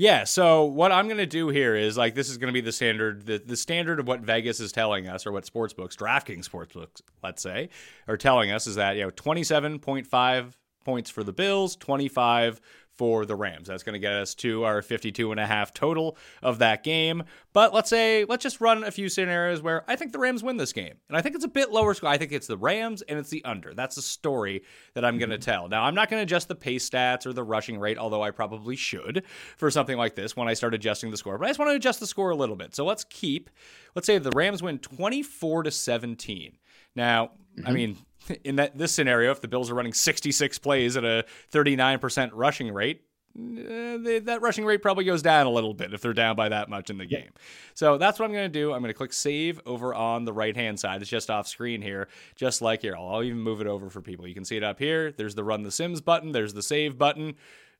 [0.00, 2.62] Yeah, so what I'm going to do here is like this is going to be
[2.62, 6.48] the standard the, the standard of what Vegas is telling us or what sportsbooks, DraftKings
[6.48, 7.68] sportsbooks, let's say,
[8.08, 10.52] are telling us is that, you know, 27.5
[10.86, 12.62] points for the Bills, 25
[13.00, 13.66] for the Rams.
[13.66, 17.22] That's going to get us to our 52 and a half total of that game.
[17.54, 20.58] But let's say, let's just run a few scenarios where I think the Rams win
[20.58, 20.92] this game.
[21.08, 22.10] And I think it's a bit lower score.
[22.10, 23.72] I think it's the Rams and it's the under.
[23.72, 25.66] That's the story that I'm going to tell.
[25.66, 28.32] Now, I'm not going to adjust the pace stats or the rushing rate, although I
[28.32, 29.24] probably should
[29.56, 31.38] for something like this when I start adjusting the score.
[31.38, 32.74] But I just want to adjust the score a little bit.
[32.74, 33.48] So let's keep,
[33.94, 36.58] let's say the Rams win 24 to 17.
[36.94, 37.66] Now, mm-hmm.
[37.66, 37.96] I mean,
[38.44, 42.72] in that this scenario, if the Bills are running 66 plays at a 39% rushing
[42.72, 43.02] rate,
[43.38, 46.48] uh, they, that rushing rate probably goes down a little bit if they're down by
[46.48, 47.30] that much in the game.
[47.74, 48.72] So that's what I'm going to do.
[48.72, 51.00] I'm going to click save over on the right hand side.
[51.00, 52.96] It's just off screen here, just like here.
[52.96, 54.26] I'll, even move it over for people.
[54.26, 55.12] You can see it up here.
[55.12, 56.32] There's the run the Sims button.
[56.32, 57.34] There's the save button.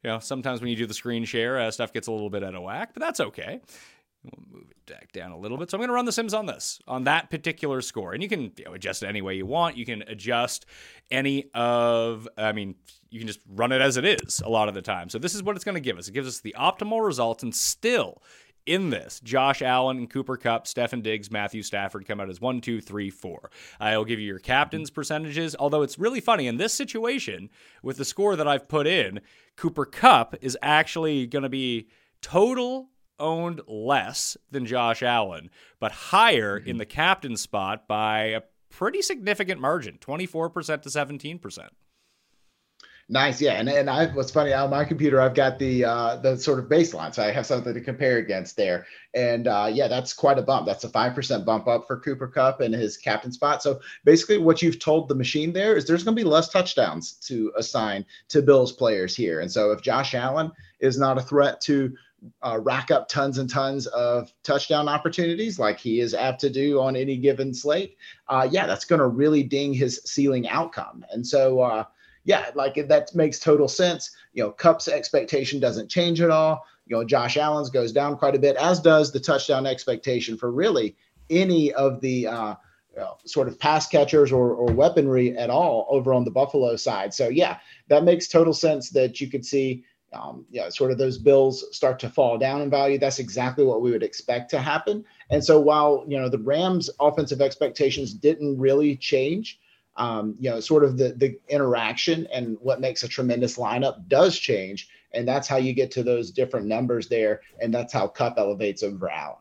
[0.05, 2.45] You know, sometimes when you do the screen share, uh, stuff gets a little bit
[2.45, 3.61] out of whack, but that's okay.
[4.23, 5.71] We'll move it back down a little bit.
[5.71, 8.13] So I'm going to run the Sims on this, on that particular score.
[8.13, 9.77] And you can you know, adjust it any way you want.
[9.77, 10.67] You can adjust
[11.11, 12.75] any of, I mean,
[13.09, 15.09] you can just run it as it is a lot of the time.
[15.09, 16.09] So this is what it's going to give us.
[16.09, 18.23] It gives us the optimal results and still
[18.67, 22.61] in this, Josh Allen and Cooper Kupp, Stefon Diggs, Matthew Stafford come out as one,
[22.61, 23.51] two, three, four.
[23.81, 25.57] I'll give you your captain's percentages.
[25.59, 27.49] Although it's really funny in this situation
[27.83, 29.21] with the score that I've put in,
[29.57, 31.89] Cooper Kupp is actually going to be
[32.21, 32.90] total
[33.21, 36.71] owned less than Josh Allen, but higher mm-hmm.
[36.71, 41.69] in the captain spot by a pretty significant margin 24% to 17%.
[43.13, 46.37] Nice, yeah, and and I what's funny on my computer I've got the uh, the
[46.37, 50.13] sort of baseline, so I have something to compare against there, and uh, yeah, that's
[50.13, 50.65] quite a bump.
[50.65, 53.65] That's a five percent bump up for Cooper Kupp and his captain spot.
[53.65, 57.15] So basically, what you've told the machine there is there's going to be less touchdowns
[57.27, 61.61] to assign to Bills players here, and so if Josh Allen is not a threat
[61.63, 61.93] to
[62.43, 66.81] uh, rack up tons and tons of touchdown opportunities like he is apt to do
[66.81, 67.97] on any given slate,
[68.29, 71.05] uh, yeah, that's going to really ding his ceiling outcome.
[71.11, 71.85] And so, uh,
[72.25, 74.11] yeah, like that makes total sense.
[74.33, 76.67] You know, Kupp's expectation doesn't change at all.
[76.87, 80.51] You know, Josh Allen's goes down quite a bit, as does the touchdown expectation for
[80.51, 80.97] really
[81.31, 82.55] any of the uh,
[82.93, 86.77] you know, sort of pass catchers or, or weaponry at all over on the Buffalo
[86.77, 87.15] side.
[87.15, 91.19] So, yeah, that makes total sense that you could see um, yeah, sort of those
[91.19, 92.99] bills start to fall down in value.
[92.99, 95.05] That's exactly what we would expect to happen.
[95.31, 99.61] And so while you know the Rams' offensive expectations didn't really change,
[99.97, 104.39] um, you know, sort of the the interaction and what makes a tremendous lineup does
[104.39, 108.39] change, and that's how you get to those different numbers there, and that's how Kupp
[108.39, 109.37] elevates over Allen.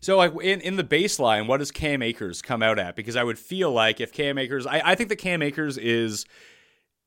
[0.00, 2.96] So, like in, in the baseline, what does Cam Akers come out at?
[2.96, 6.24] Because I would feel like if Cam Akers, I, I think that Cam Akers is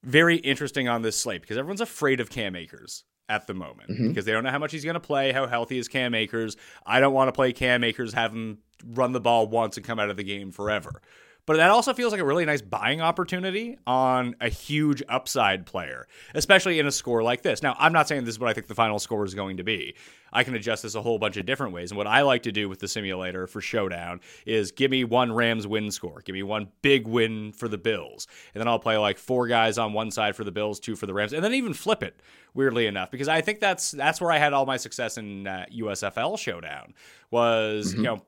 [0.04, 4.10] very interesting on this slate because everyone's afraid of Cam Akers at the moment mm-hmm.
[4.10, 6.58] because they don't know how much he's going to play, how healthy is Cam Akers.
[6.86, 10.00] I don't want to play Cam Akers, have him run the ball once and come
[10.00, 11.02] out of the game forever.
[11.46, 16.08] But that also feels like a really nice buying opportunity on a huge upside player,
[16.34, 17.62] especially in a score like this.
[17.62, 19.64] Now, I'm not saying this is what I think the final score is going to
[19.64, 19.96] be.
[20.32, 21.92] I can adjust this a whole bunch of different ways.
[21.92, 25.32] And what I like to do with the simulator for Showdown is give me one
[25.32, 28.28] Rams win score, give me one big win for the Bills.
[28.54, 31.06] And then I'll play like four guys on one side for the Bills, two for
[31.06, 32.20] the Rams, and then even flip it,
[32.54, 35.66] weirdly enough, because I think that's that's where I had all my success in uh,
[35.76, 36.94] USFL Showdown
[37.30, 37.98] was, mm-hmm.
[37.98, 38.22] you know,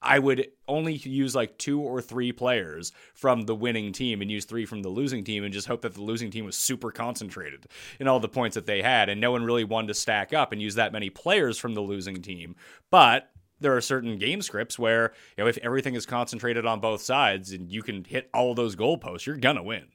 [0.00, 4.44] I would only use like two or three players from the winning team and use
[4.44, 7.66] three from the losing team and just hope that the losing team was super concentrated
[7.98, 9.08] in all the points that they had.
[9.08, 11.80] And no one really wanted to stack up and use that many players from the
[11.80, 12.54] losing team.
[12.90, 13.30] But
[13.60, 17.52] there are certain game scripts where, you know, if everything is concentrated on both sides
[17.52, 19.86] and you can hit all those goalposts, you're going to win.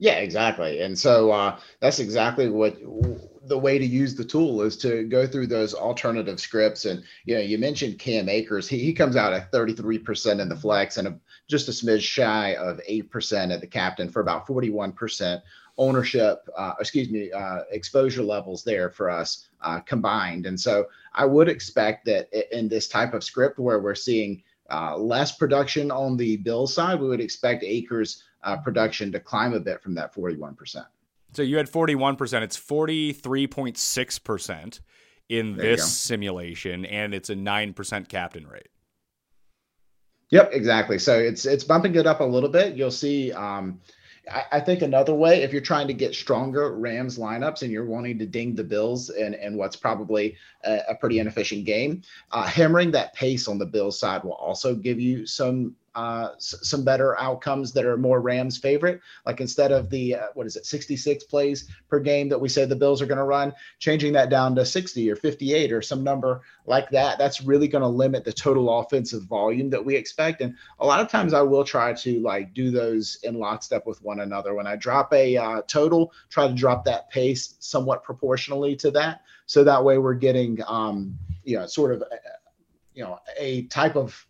[0.00, 0.80] Yeah, exactly.
[0.80, 2.78] And so uh, that's exactly what
[3.46, 6.86] the way to use the tool is to go through those alternative scripts.
[6.86, 8.66] And, you know, you mentioned Cam Akers.
[8.66, 12.54] He, he comes out at 33% in the flex and a, just a smidge shy
[12.54, 15.42] of 8% at the captain for about 41%
[15.76, 20.46] ownership, uh, excuse me, uh, exposure levels there for us uh, combined.
[20.46, 24.96] And so I would expect that in this type of script where we're seeing uh,
[24.96, 29.60] less production on the bill side, we would expect Akers uh, production to climb a
[29.60, 30.84] bit from that 41%.
[31.32, 32.42] So you had 41%.
[32.42, 34.80] It's 43.6%
[35.28, 38.68] in there this simulation, and it's a 9% captain rate.
[40.30, 40.98] Yep, exactly.
[40.98, 42.76] So it's it's bumping it up a little bit.
[42.76, 43.80] You'll see um,
[44.30, 47.86] I, I, think another way, if you're trying to get stronger Rams lineups and you're
[47.86, 52.02] wanting to ding the Bills and, and what's probably a, a pretty inefficient game,
[52.32, 56.54] uh, hammering that pace on the Bills side will also give you some uh, s-
[56.62, 59.00] some better outcomes that are more Rams favorite.
[59.26, 62.64] Like instead of the uh, what is it, 66 plays per game that we say
[62.64, 66.04] the Bills are going to run, changing that down to 60 or 58 or some
[66.04, 67.18] number like that.
[67.18, 70.40] That's really going to limit the total offensive volume that we expect.
[70.40, 74.02] And a lot of times I will try to like do those in lockstep with
[74.02, 74.54] one another.
[74.54, 79.22] When I drop a uh, total, try to drop that pace somewhat proportionally to that,
[79.46, 82.16] so that way we're getting um, you know sort of uh,
[82.94, 84.26] you know a type of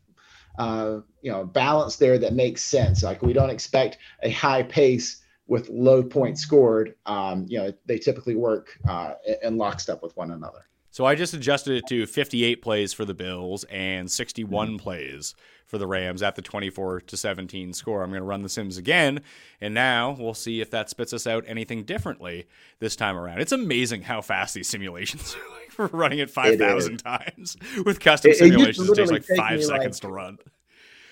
[0.59, 3.03] uh, you know balance there that makes sense.
[3.03, 6.95] Like we don't expect a high pace with low points scored.
[7.07, 10.67] Um, you know they typically work uh, in lockstep with one another.
[10.93, 14.77] So I just adjusted it to 58 plays for the Bills and 61 mm-hmm.
[14.77, 15.35] plays
[15.71, 18.03] for the Rams at the 24 to 17 score.
[18.03, 19.21] I'm going to run the Sims again,
[19.61, 22.49] and now we'll see if that spits us out anything differently
[22.81, 23.41] this time around.
[23.41, 25.37] It's amazing how fast these simulations
[25.79, 25.85] are.
[25.85, 27.57] Like we're running it 5,000 times
[27.87, 28.89] with custom it, simulations.
[28.89, 30.39] It, it takes like five seconds like, to run.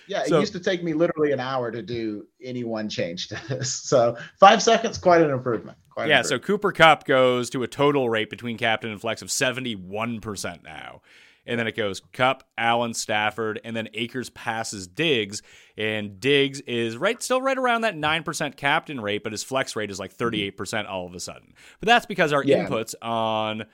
[0.08, 3.28] Yeah, it so, used to take me literally an hour to do any one change
[3.28, 3.68] to this.
[3.88, 5.78] So five seconds, quite an improvement.
[5.90, 9.28] Quite yeah, so Cooper Kupp goes to a total rate between captain and flex of
[9.28, 11.02] 71% now.
[11.48, 15.42] And then it goes Kupp, Allen, Stafford, and then Akers passes Diggs.
[15.76, 19.90] And Diggs is right still right around that 9% captain rate, but his flex rate
[19.90, 20.62] is like mm-hmm.
[20.62, 21.54] 38% all of a sudden.
[21.80, 22.66] But that's because our yeah.
[22.66, 23.64] inputs on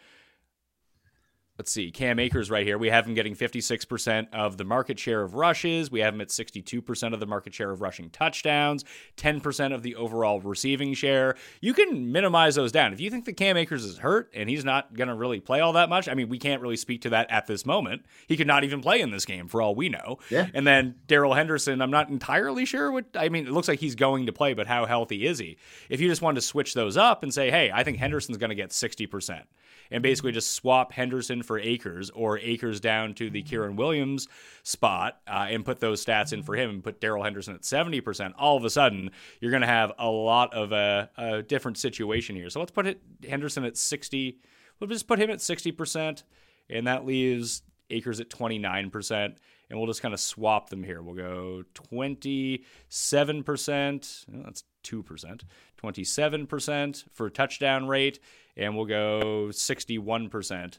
[1.59, 2.79] let's see, Cam Akers right here.
[2.79, 5.91] We have him getting 56% of the market share of rushes.
[5.91, 8.85] We have him at 62% of the market share of rushing touchdowns,
[9.17, 11.37] 10% of the overall receiving share.
[11.61, 12.93] You can minimize those down.
[12.93, 15.61] If you think that Cam Akers is hurt and he's not going to really play
[15.61, 18.05] all that much, I mean, we can't really speak to that at this moment.
[18.27, 20.19] He could not even play in this game for all we know.
[20.31, 20.49] Yeah.
[20.55, 23.95] And then Darrell Henderson, I'm not entirely sure what, I mean, it looks like he's
[23.95, 25.57] going to play, but how healthy is he?
[25.89, 28.51] If you just wanted to switch those up and say, hey, I think Henderson's going
[28.51, 29.45] to get 60%
[29.91, 34.29] and basically just swap Henderson for Akers or Akers down to the Kyren Williams
[34.63, 38.33] spot uh, and put those stats in for him and put Darrell Henderson at 70%,
[38.39, 42.37] all of a sudden you're going to have a lot of a, a, different situation
[42.37, 42.51] here.
[42.51, 44.39] So let's put it Henderson at 60.
[44.81, 46.23] We'll just put him at 60%,
[46.69, 49.37] and that leaves Akers at 29%
[49.71, 51.03] and we'll just kind of swap them here.
[51.03, 54.25] We'll go 27%.
[54.29, 55.43] that's 2%.
[55.83, 58.21] 27% for touchdown rate,
[58.57, 60.79] and we'll go 61%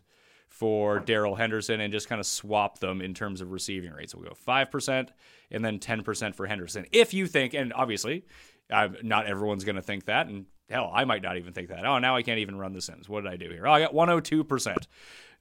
[0.56, 4.16] for Darrell Henderson and just kind of swap them in terms of receiving rates.
[4.16, 5.10] We'll go 5%
[5.52, 6.86] and then 10% for Henderson.
[6.94, 8.24] If you think, and obviously,
[8.72, 11.86] uh, not everyone's going to think that, and hell, I might not even think that.
[11.86, 13.10] Oh, now I can't even run the Sims.
[13.10, 13.68] What did I do here?
[13.68, 14.78] Oh, I got 102%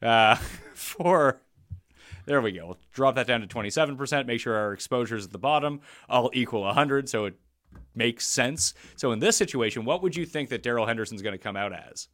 [0.02, 0.34] uh,
[0.74, 1.40] for.
[2.26, 2.76] There we go.
[2.92, 4.26] drop that down to 27%.
[4.26, 7.34] Make sure our exposures at the bottom all equal 100 so it
[7.94, 8.74] makes sense.
[8.96, 11.72] So in this situation, what would you think that Darrell Henderson's going to come out
[11.72, 12.08] as?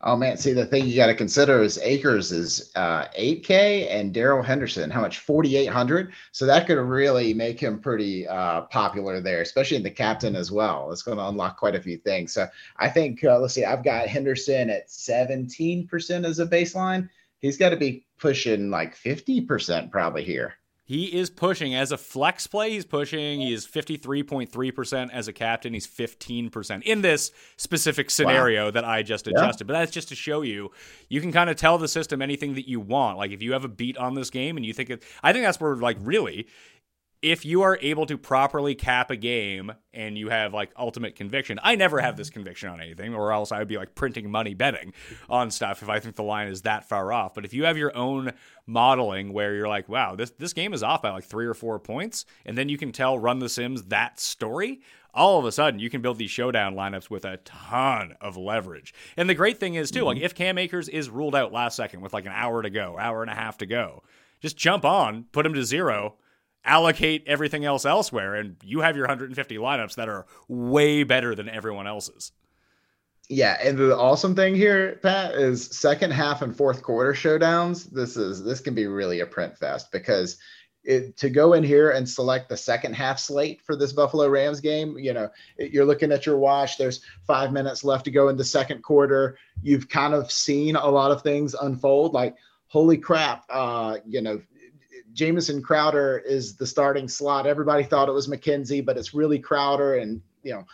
[0.00, 4.14] Oh man, see the thing you got to consider is Akers is uh, 8K and
[4.14, 6.12] Darrell Henderson how much 4,800.
[6.30, 10.52] So that could really make him pretty uh, popular there, especially in the captain as
[10.52, 10.92] well.
[10.92, 12.32] It's going to unlock quite a few things.
[12.32, 12.46] So
[12.76, 17.08] I think uh, let's see, I've got Henderson at 17% as a baseline.
[17.40, 20.54] He's got to be pushing like 50% probably here.
[20.88, 22.70] He is pushing as a flex play.
[22.70, 23.42] He's pushing.
[23.42, 25.74] He is 53.3% as a captain.
[25.74, 28.70] He's 15% in this specific scenario wow.
[28.70, 29.64] that I just adjusted.
[29.64, 29.66] Yeah.
[29.66, 30.70] But that's just to show you,
[31.10, 33.18] you can kind of tell the system anything that you want.
[33.18, 35.44] Like if you have a beat on this game and you think it, I think
[35.44, 36.46] that's where, like, really,
[37.20, 41.58] if you are able to properly cap a game and you have like ultimate conviction,
[41.62, 44.54] I never have this conviction on anything, or else I would be like printing money
[44.54, 44.92] betting
[45.28, 47.34] on stuff if I think the line is that far off.
[47.34, 48.32] But if you have your own
[48.66, 51.78] modeling where you're like, wow, this this game is off by like three or four
[51.80, 54.80] points, and then you can tell Run the Sims that story,
[55.12, 58.94] all of a sudden you can build these showdown lineups with a ton of leverage.
[59.16, 60.24] And the great thing is too, like mm-hmm.
[60.24, 63.22] if Cam Akers is ruled out last second with like an hour to go, hour
[63.22, 64.04] and a half to go,
[64.40, 66.14] just jump on, put him to zero
[66.64, 71.48] allocate everything else elsewhere, and you have your 150 lineups that are way better than
[71.48, 72.32] everyone else's.
[73.30, 77.90] Yeah, and the awesome thing here, Pat, is second half and fourth quarter showdowns.
[77.90, 80.38] This is this can be really a print fest because
[80.84, 84.60] it, to go in here and select the second half slate for this Buffalo Rams
[84.60, 85.28] game, you know,
[85.58, 86.78] you're looking at your watch.
[86.78, 89.36] There's five minutes left to go in the second quarter.
[89.62, 92.14] You've kind of seen a lot of things unfold.
[92.14, 92.36] Like,
[92.68, 94.40] holy crap, uh, you know,
[95.18, 97.44] Jamison Crowder is the starting slot.
[97.44, 99.96] Everybody thought it was McKenzie, but it's really Crowder.
[99.96, 100.64] And you know,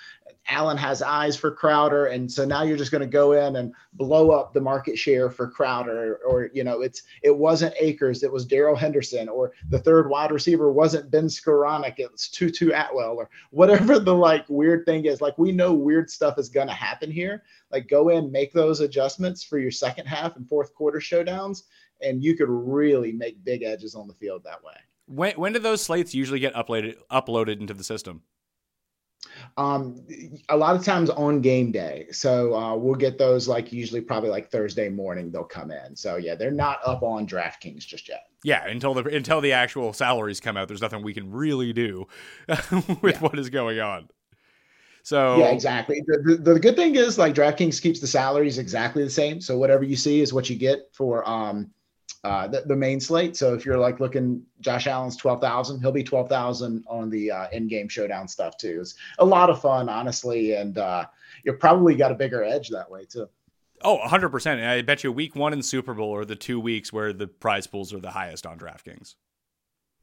[0.50, 3.72] Allen has eyes for Crowder, and so now you're just going to go in and
[3.94, 8.30] blow up the market share for Crowder, or you know, it's it wasn't Akers, it
[8.30, 13.30] was Darrell Henderson, or the third wide receiver wasn't Ben Skowronek, it's Tutu Atwell, or
[13.50, 15.22] whatever the like weird thing is.
[15.22, 17.44] Like we know weird stuff is going to happen here.
[17.72, 21.62] Like go in, make those adjustments for your second half and fourth quarter showdowns,
[22.00, 24.74] and you could really make big edges on the field that way.
[25.06, 28.22] When when do those slates usually get uploaded uploaded into the system?
[29.56, 30.04] Um,
[30.48, 32.06] a lot of times on game day.
[32.10, 35.96] So uh, we'll get those like usually probably like Thursday morning they'll come in.
[35.96, 38.26] So yeah, they're not up on DraftKings just yet.
[38.42, 42.06] Yeah, until the until the actual salaries come out, there's nothing we can really do
[43.02, 43.18] with yeah.
[43.20, 44.08] what is going on.
[45.02, 46.02] So yeah, exactly.
[46.06, 49.40] The, the, the, good thing is like DraftKings keeps the salaries exactly the same.
[49.40, 51.70] So whatever you see is what you get for um
[52.24, 53.36] uh, the, the, main slate.
[53.36, 57.88] So if you're like looking, Josh Allen's 12,000, he'll be 12,000 on the uh, in-game
[57.88, 58.78] showdown stuff too.
[58.80, 60.54] It's a lot of fun, honestly.
[60.54, 61.04] And uh,
[61.44, 63.28] you're probably got a bigger edge that way too.
[63.82, 64.46] Oh, 100%.
[64.46, 67.26] And I bet you week one in Super Bowl are the two weeks where the
[67.26, 69.16] prize pools are the highest on DraftKings.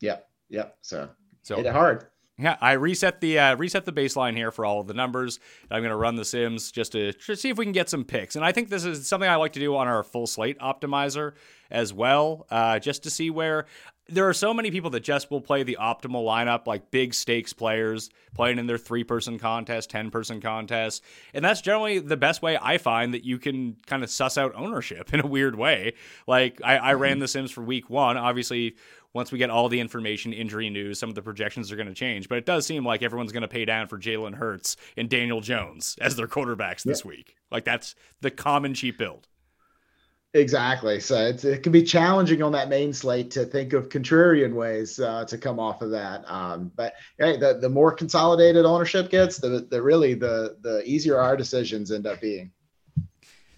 [0.02, 0.28] Yep.
[0.49, 0.78] Yep.
[0.82, 1.10] So,
[1.41, 2.06] so hit it hard.
[2.38, 5.40] Yeah, I reset the uh, reset the baseline here for all of the numbers.
[5.70, 8.04] I'm going to run the Sims just to, to see if we can get some
[8.04, 10.58] picks, and I think this is something I like to do on our full slate
[10.60, 11.34] optimizer
[11.70, 13.66] as well, uh, just to see where
[14.12, 17.54] there are so many people that just will play the optimal lineup, like big stakes
[17.54, 21.04] players playing in their three person contest, 10 person contest.
[21.34, 24.54] And that's generally the best way I find that you can kind of suss out
[24.56, 25.94] ownership in a weird way.
[26.28, 28.18] Like I, I ran the Sims for week one.
[28.18, 28.76] Obviously,
[29.14, 31.93] once we get all the information, injury news, some of the projections are going to
[31.93, 32.30] change.
[32.30, 35.41] But it does seem like everyone's going to pay down for Jalen Hurts and Daniel
[35.41, 37.09] Jones as their quarterbacks this yeah.
[37.09, 37.36] week.
[37.51, 39.28] Like that's the common cheap build.
[40.34, 41.01] Exactly.
[41.01, 44.97] So it's, it can be challenging on that main slate to think of contrarian ways
[44.97, 46.24] uh, to come off of that.
[46.26, 51.20] Um, but hey, the, the more consolidated ownership gets, the, the really the the easier
[51.20, 52.49] our decisions end up being.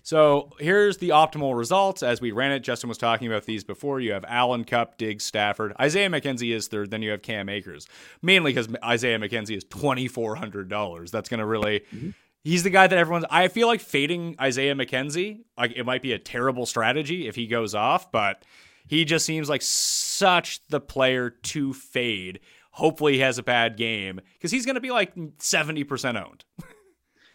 [0.06, 2.60] So here's the optimal results as we ran it.
[2.60, 4.02] Justin was talking about these before.
[4.02, 5.74] You have Allen Kupp, Diggs, Stafford.
[5.80, 6.92] Isaiah McKenzie is third.
[6.92, 7.88] Then you have Cam Akers,
[8.22, 11.10] mainly because Isaiah McKenzie is twenty four hundred dollars.
[11.10, 11.80] That's going to really.
[11.96, 12.10] Mm-hmm.
[12.44, 13.26] He's the guy that everyone's.
[13.32, 15.46] I feel like fading Isaiah McKenzie.
[15.58, 18.44] Like it might be a terrible strategy if he goes off, but
[18.86, 22.42] he just seems like such the player to fade.
[22.72, 26.44] Hopefully, he has a bad game because he's going to be like seventy percent owned.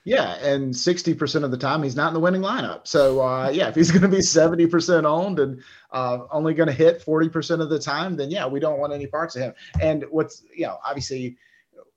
[0.09, 2.86] Yeah, and 60% of the time he's not in the winning lineup.
[2.86, 6.72] So uh, yeah, if he's going to be 70% owned and uh, only going to
[6.72, 9.52] hit 40% of the time, then yeah, we don't want any parts of him.
[9.82, 11.36] And what's you know, obviously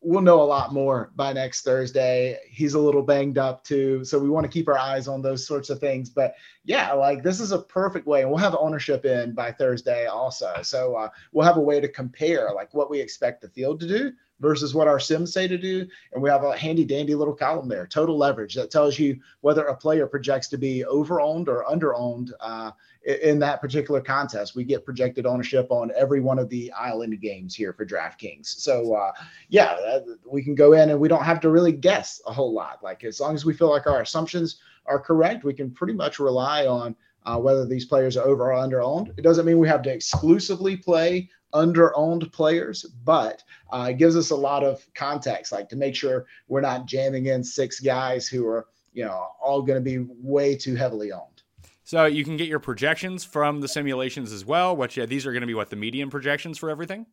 [0.02, 2.38] we'll know a lot more by next Thursday.
[2.50, 5.48] He's a little banged up too, so we want to keep our eyes on those
[5.48, 6.10] sorts of things.
[6.10, 6.36] But
[6.66, 10.54] yeah, like this is a perfect way, and we'll have ownership in by Thursday also.
[10.64, 13.88] So uh, we'll have a way to compare like what we expect the field to
[13.88, 14.12] do
[14.42, 15.88] versus what our sims say to do.
[16.12, 19.66] And we have a handy dandy little column there, total leverage, that tells you whether
[19.68, 22.72] a player projects to be over owned or under owned uh,
[23.04, 24.56] in that particular contest.
[24.56, 28.48] We get projected ownership on every one of the island games here for DraftKings.
[28.48, 29.12] So, uh,
[29.50, 32.84] yeah, we can go in and we don't have to really guess a whole lot.
[32.84, 36.20] Like, as long as we feel like our assumptions are correct, we can pretty much
[36.20, 36.96] rely on.
[37.24, 39.14] Uh, whether these players are over or under owned.
[39.16, 44.16] It doesn't mean we have to exclusively play under owned players, but uh, it gives
[44.16, 48.28] us a lot of context, like to make sure we're not jamming in six guys
[48.28, 51.44] who are, you know, all going to be way too heavily owned.
[51.84, 54.76] So you can get your projections from the simulations as well.
[54.76, 57.06] Which yeah, these are going to be what the median projections for everything.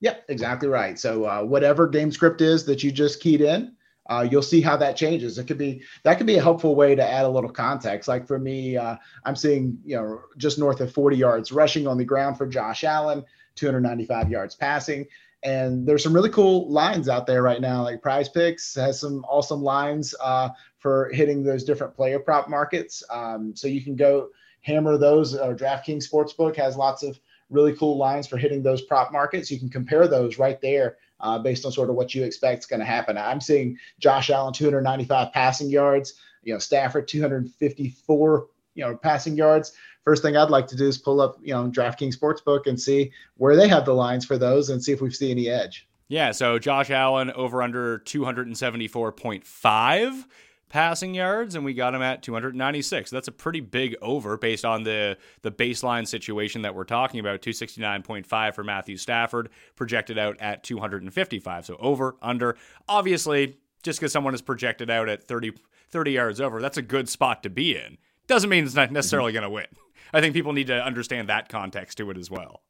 [0.00, 0.98] Yep, exactly right.
[0.98, 3.74] So uh, whatever game script is that you just keyed in,
[4.08, 5.38] uh, you'll see how that changes.
[5.38, 8.08] It could be that could be a helpful way to add a little context.
[8.08, 11.98] Like for me, uh, I'm seeing you know just north of 40 yards rushing on
[11.98, 13.24] the ground for Josh Allen,
[13.56, 15.06] 295 yards passing.
[15.44, 17.82] And there's some really cool lines out there right now.
[17.82, 20.48] Like Prize Picks has some awesome lines uh,
[20.78, 23.04] for hitting those different player prop markets.
[23.10, 24.30] Um, so you can go
[24.62, 25.36] hammer those.
[25.36, 29.50] Or DraftKings Sportsbook has lots of really cool lines for hitting those prop markets.
[29.50, 32.66] You can compare those right there uh, based on sort of what you expect is
[32.66, 33.18] going to happen.
[33.18, 39.72] I'm seeing Josh Allen 295 passing yards, you know, Stafford 254, you know, passing yards
[40.08, 43.12] first thing I'd like to do is pull up, you know, DraftKings Sportsbook and see
[43.36, 45.86] where they have the lines for those and see if we see any edge.
[46.08, 50.24] Yeah, so Josh Allen over under 274.5
[50.68, 53.10] passing yards and we got him at 296.
[53.10, 57.42] That's a pretty big over based on the the baseline situation that we're talking about.
[57.42, 61.66] 269.5 for Matthew Stafford projected out at 255.
[61.66, 62.56] So over under.
[62.88, 65.52] Obviously, just cuz someone is projected out at 30
[65.90, 67.98] 30 yards over, that's a good spot to be in.
[68.26, 69.66] Doesn't mean it's not necessarily going to win.
[70.12, 72.62] I think people need to understand that context to it as well.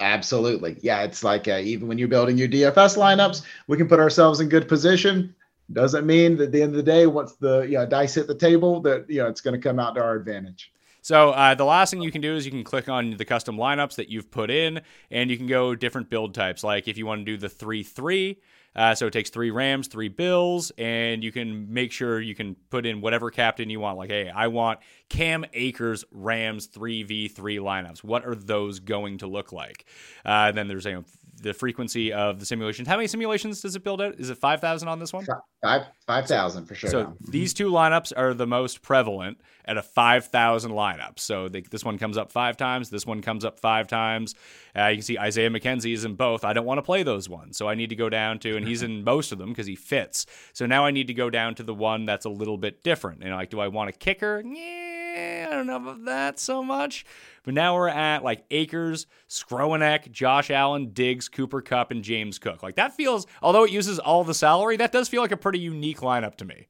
[0.00, 0.78] Absolutely.
[0.80, 4.40] Yeah, it's like uh, even when you're building your DFS lineups, we can put ourselves
[4.40, 5.34] in good position.
[5.72, 8.26] Doesn't mean that at the end of the day, once the you know, dice hit
[8.26, 10.72] the table, that you know it's going to come out to our advantage.
[11.02, 13.56] So uh, the last thing you can do is you can click on the custom
[13.56, 16.62] lineups that you've put in, and you can go different build types.
[16.62, 18.38] Like if you want to do the three three,
[18.76, 22.54] uh, so it takes three Rams, three Bills, and you can make sure you can
[22.70, 23.98] put in whatever captain you want.
[23.98, 28.04] Like, hey, I want Cam Akers Rams three v three lineups.
[28.04, 29.86] What are those going to look like?
[30.24, 31.04] Uh, then there's you know,
[31.40, 32.86] the frequency of the simulations.
[32.86, 34.14] How many simulations does it build out?
[34.18, 35.26] Is it 5,000 on this one?
[35.62, 36.90] Five, 5,000 for sure.
[36.90, 37.16] So now.
[37.28, 41.18] these two lineups are the most prevalent at a 5,000 lineup.
[41.18, 42.90] So they, this one comes up five times.
[42.90, 44.34] This one comes up five times.
[44.76, 46.44] Uh, you can see Isaiah McKenzie is in both.
[46.44, 47.56] I don't want to play those ones.
[47.56, 49.76] So I need to go down to, and he's in most of them because he
[49.76, 50.26] fits.
[50.52, 53.22] So now I need to go down to the one that's a little bit different.
[53.22, 54.42] And like, do I want a kicker?
[54.44, 57.04] Yeah, I don't know about that so much.
[57.42, 62.62] But now we're at like Akers, Skowronek, Josh Allen, Diggs, Cooper Kupp, and James Cook.
[62.62, 65.58] Like that feels, although it uses all the salary, that does feel like a pretty
[65.58, 66.68] unique lineup to me.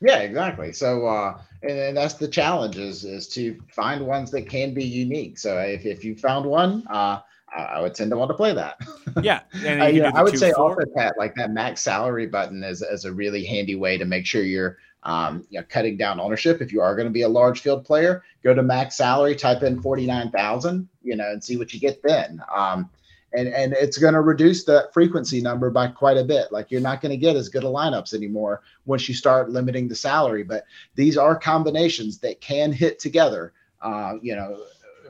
[0.00, 0.72] Yeah, exactly.
[0.72, 4.84] So, uh, and, and that's the challenge is is to find ones that can be
[4.84, 5.38] unique.
[5.38, 7.20] So if, if you found one, uh,
[7.56, 8.76] I, I would tend to want to play that.
[9.22, 10.72] Yeah, Uh, yeah, can do the I would two, say four.
[10.72, 14.26] also, Pat, like that max salary button is, is a really handy way to make
[14.26, 16.60] sure you're um, you know, cutting down ownership.
[16.60, 19.62] If you are going to be a large field player, go to max salary, type
[19.62, 22.42] in 49,000, you know, and see what you get then.
[22.54, 22.88] Um,
[23.34, 26.52] and, and it's going to reduce that frequency number by quite a bit.
[26.52, 29.88] Like you're not going to get as good of lineups anymore once you start limiting
[29.88, 30.44] the salary.
[30.44, 33.52] But these are combinations that can hit together.
[33.82, 34.62] Uh, you know,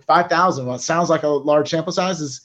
[0.06, 2.40] 5,000, well, sounds like a large sample size is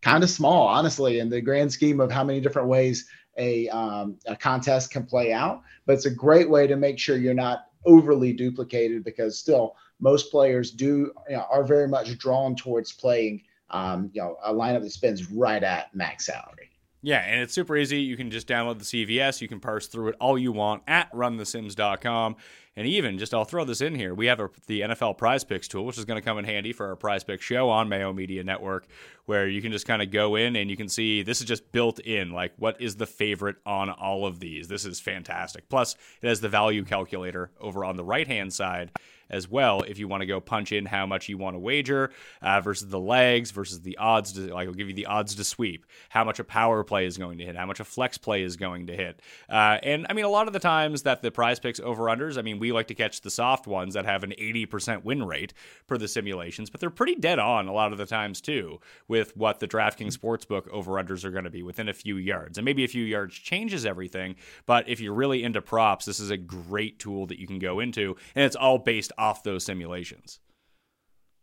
[0.00, 3.08] kind of small, honestly, in the grand scheme of how many different ways
[3.38, 5.62] a, um, a contest can play out.
[5.86, 10.30] But it's a great way to make sure you're not overly duplicated because still most
[10.30, 14.82] players do you know, are very much drawn towards playing um, you know a lineup
[14.82, 16.70] that spends right at max salary.
[17.00, 18.00] Yeah, and it's super easy.
[18.00, 19.40] You can just download the CVS.
[19.40, 22.36] You can parse through it all you want at runthesims.com.
[22.78, 25.66] And even, just I'll throw this in here, we have a, the NFL Prize Picks
[25.66, 28.12] tool, which is going to come in handy for our Prize Picks show on Mayo
[28.12, 28.86] Media Network,
[29.26, 31.72] where you can just kind of go in and you can see this is just
[31.72, 32.30] built in.
[32.30, 34.68] Like, what is the favorite on all of these?
[34.68, 35.68] This is fantastic.
[35.68, 38.92] Plus, it has the value calculator over on the right hand side
[39.30, 42.10] as well if you want to go punch in how much you want to wager
[42.42, 45.44] uh, versus the legs versus the odds to like it'll give you the odds to
[45.44, 48.42] sweep how much a power play is going to hit how much a flex play
[48.42, 49.20] is going to hit.
[49.48, 52.38] Uh, and i mean a lot of the times that the prize picks over unders
[52.38, 55.52] i mean we like to catch the soft ones that have an 80% win rate
[55.86, 59.36] per the simulations but they're pretty dead on a lot of the times too with
[59.36, 62.58] what the draftkings sportsbook over unders are going to be within a few yards.
[62.58, 66.30] And maybe a few yards changes everything but if you're really into props this is
[66.30, 70.40] a great tool that you can go into and it's all based off those simulations.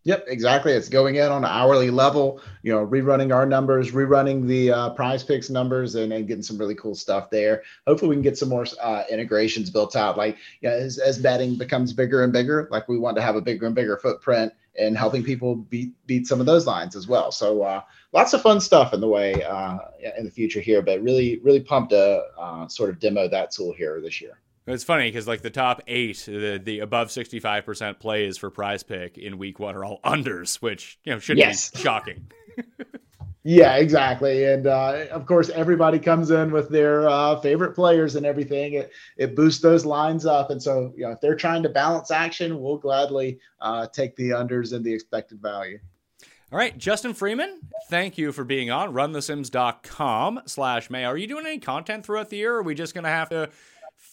[0.06, 0.72] Yep, exactly.
[0.72, 4.90] It's going in on an hourly level, you know, rerunning our numbers, rerunning the uh,
[4.92, 7.64] prize picks numbers, and, and getting some really cool stuff there.
[7.88, 10.16] Hopefully, we can get some more uh, integrations built out.
[10.16, 13.36] Like, you know, as, as betting becomes bigger and bigger, like we want to have
[13.36, 17.08] a bigger and bigger footprint and helping people beat beat some of those lines as
[17.08, 17.32] well.
[17.32, 19.80] So, uh, lots of fun stuff in the way uh,
[20.20, 20.84] in the future here.
[20.84, 24.38] But really, really pumped to uh, sort of demo that tool here this year.
[24.68, 28.50] It's funny because like the top eight, the, the above sixty five percent plays for
[28.50, 31.70] Prize Pick in Week One are all unders, which you know should Yes.
[31.70, 32.32] be shocking.
[33.48, 34.44] Yeah, exactly.
[34.46, 38.74] And uh, of course, everybody comes in with their uh, favorite players and everything.
[38.74, 40.50] It, it boosts those lines up.
[40.50, 44.32] And so, you know, if they're trying to balance action, we'll gladly uh, take the
[44.32, 45.78] unders and the expected value.
[46.52, 48.94] All right, Justin Freeman, thank you for being on.
[48.94, 51.06] RunTheSims.com slash May.
[51.06, 52.56] Are you doing any content throughout the year?
[52.56, 53.50] Or are we just gonna have to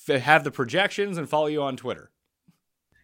[0.09, 2.11] have the projections and follow you on Twitter?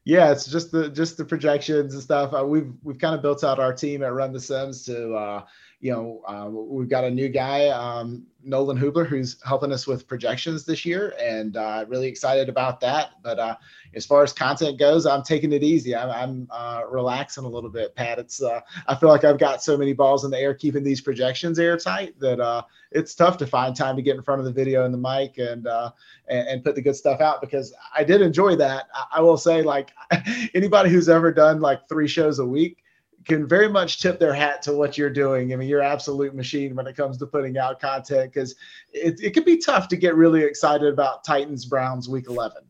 [0.05, 2.33] Yeah, it's just the just the projections and stuff.
[2.33, 5.45] Uh, we've we've kind of built out our team at Run the Sims to uh,
[5.81, 10.09] you know uh, we've got a new guy um, Nolan Hubler who's helping us with
[10.09, 13.11] projections this year, and uh, really excited about that.
[13.23, 13.57] But uh,
[13.95, 15.95] as far as content goes, I'm taking it easy.
[15.95, 18.19] I'm, I'm uh, relaxing a little bit, Pat.
[18.19, 21.01] It's uh, I feel like I've got so many balls in the air keeping these
[21.01, 24.53] projections airtight that uh, it's tough to find time to get in front of the
[24.53, 25.67] video and the mic and
[26.29, 28.87] and, and put the good stuff out because I did enjoy that.
[28.95, 29.93] I, I will say, like
[30.55, 32.83] anybody who's ever done like three shows a week
[33.29, 35.53] can very much tip their hat to what you're doing.
[35.53, 38.57] I mean, you're an absolute machine when it comes to putting out content because
[38.93, 42.63] it, it can be tough to get really excited about Titans Browns week 11.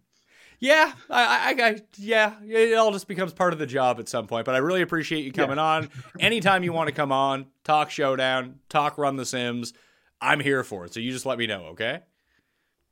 [0.60, 4.26] Yeah, I, I, I, yeah, it all just becomes part of the job at some
[4.26, 4.44] point.
[4.44, 5.88] But I really appreciate you coming on.
[6.18, 9.72] Anytime you want to come on, talk Showdown, talk Run the Sims,
[10.20, 10.92] I'm here for it.
[10.92, 12.00] So you just let me know, okay?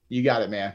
[0.08, 0.74] You got it, man.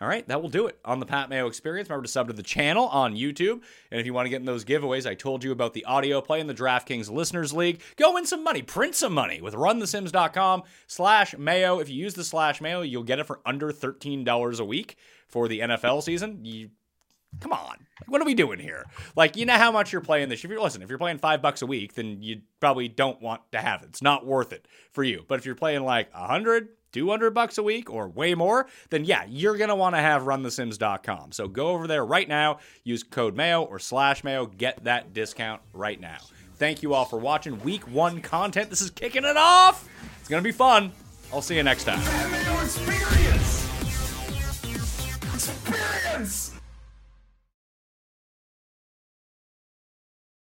[0.00, 1.88] All right, that will do it on the Pat Mayo Experience.
[1.88, 3.62] Remember to sub to the channel on YouTube.
[3.90, 6.20] And if you want to get in those giveaways, I told you about the audio
[6.20, 7.80] play in the DraftKings Listeners League.
[7.96, 11.78] Go win some money, print some money with runthesims.com slash Mayo.
[11.78, 14.96] If you use the slash Mayo, you'll get it for under $13 a week
[15.28, 16.44] for the NFL season.
[16.44, 16.70] You
[17.40, 17.86] Come on.
[18.08, 18.84] What are we doing here?
[19.14, 20.44] Like, you know how much you're playing this.
[20.44, 23.42] If you're listen, if you're playing five bucks a week, then you probably don't want
[23.52, 23.88] to have it.
[23.90, 25.24] It's not worth it for you.
[25.26, 29.04] But if you're playing like a hundred, 200 bucks a week or way more, then
[29.04, 31.30] yeah, you're going to want to have runthesims.com.
[31.32, 35.60] So go over there right now, use code MAYO or slash MAYO, get that discount
[35.74, 36.16] right now.
[36.56, 38.70] Thank you all for watching week one content.
[38.70, 39.86] This is kicking it off.
[40.20, 40.90] It's going to be fun.
[41.30, 42.00] I'll see you next time.
[42.62, 43.68] Experience.
[45.34, 46.55] Experience.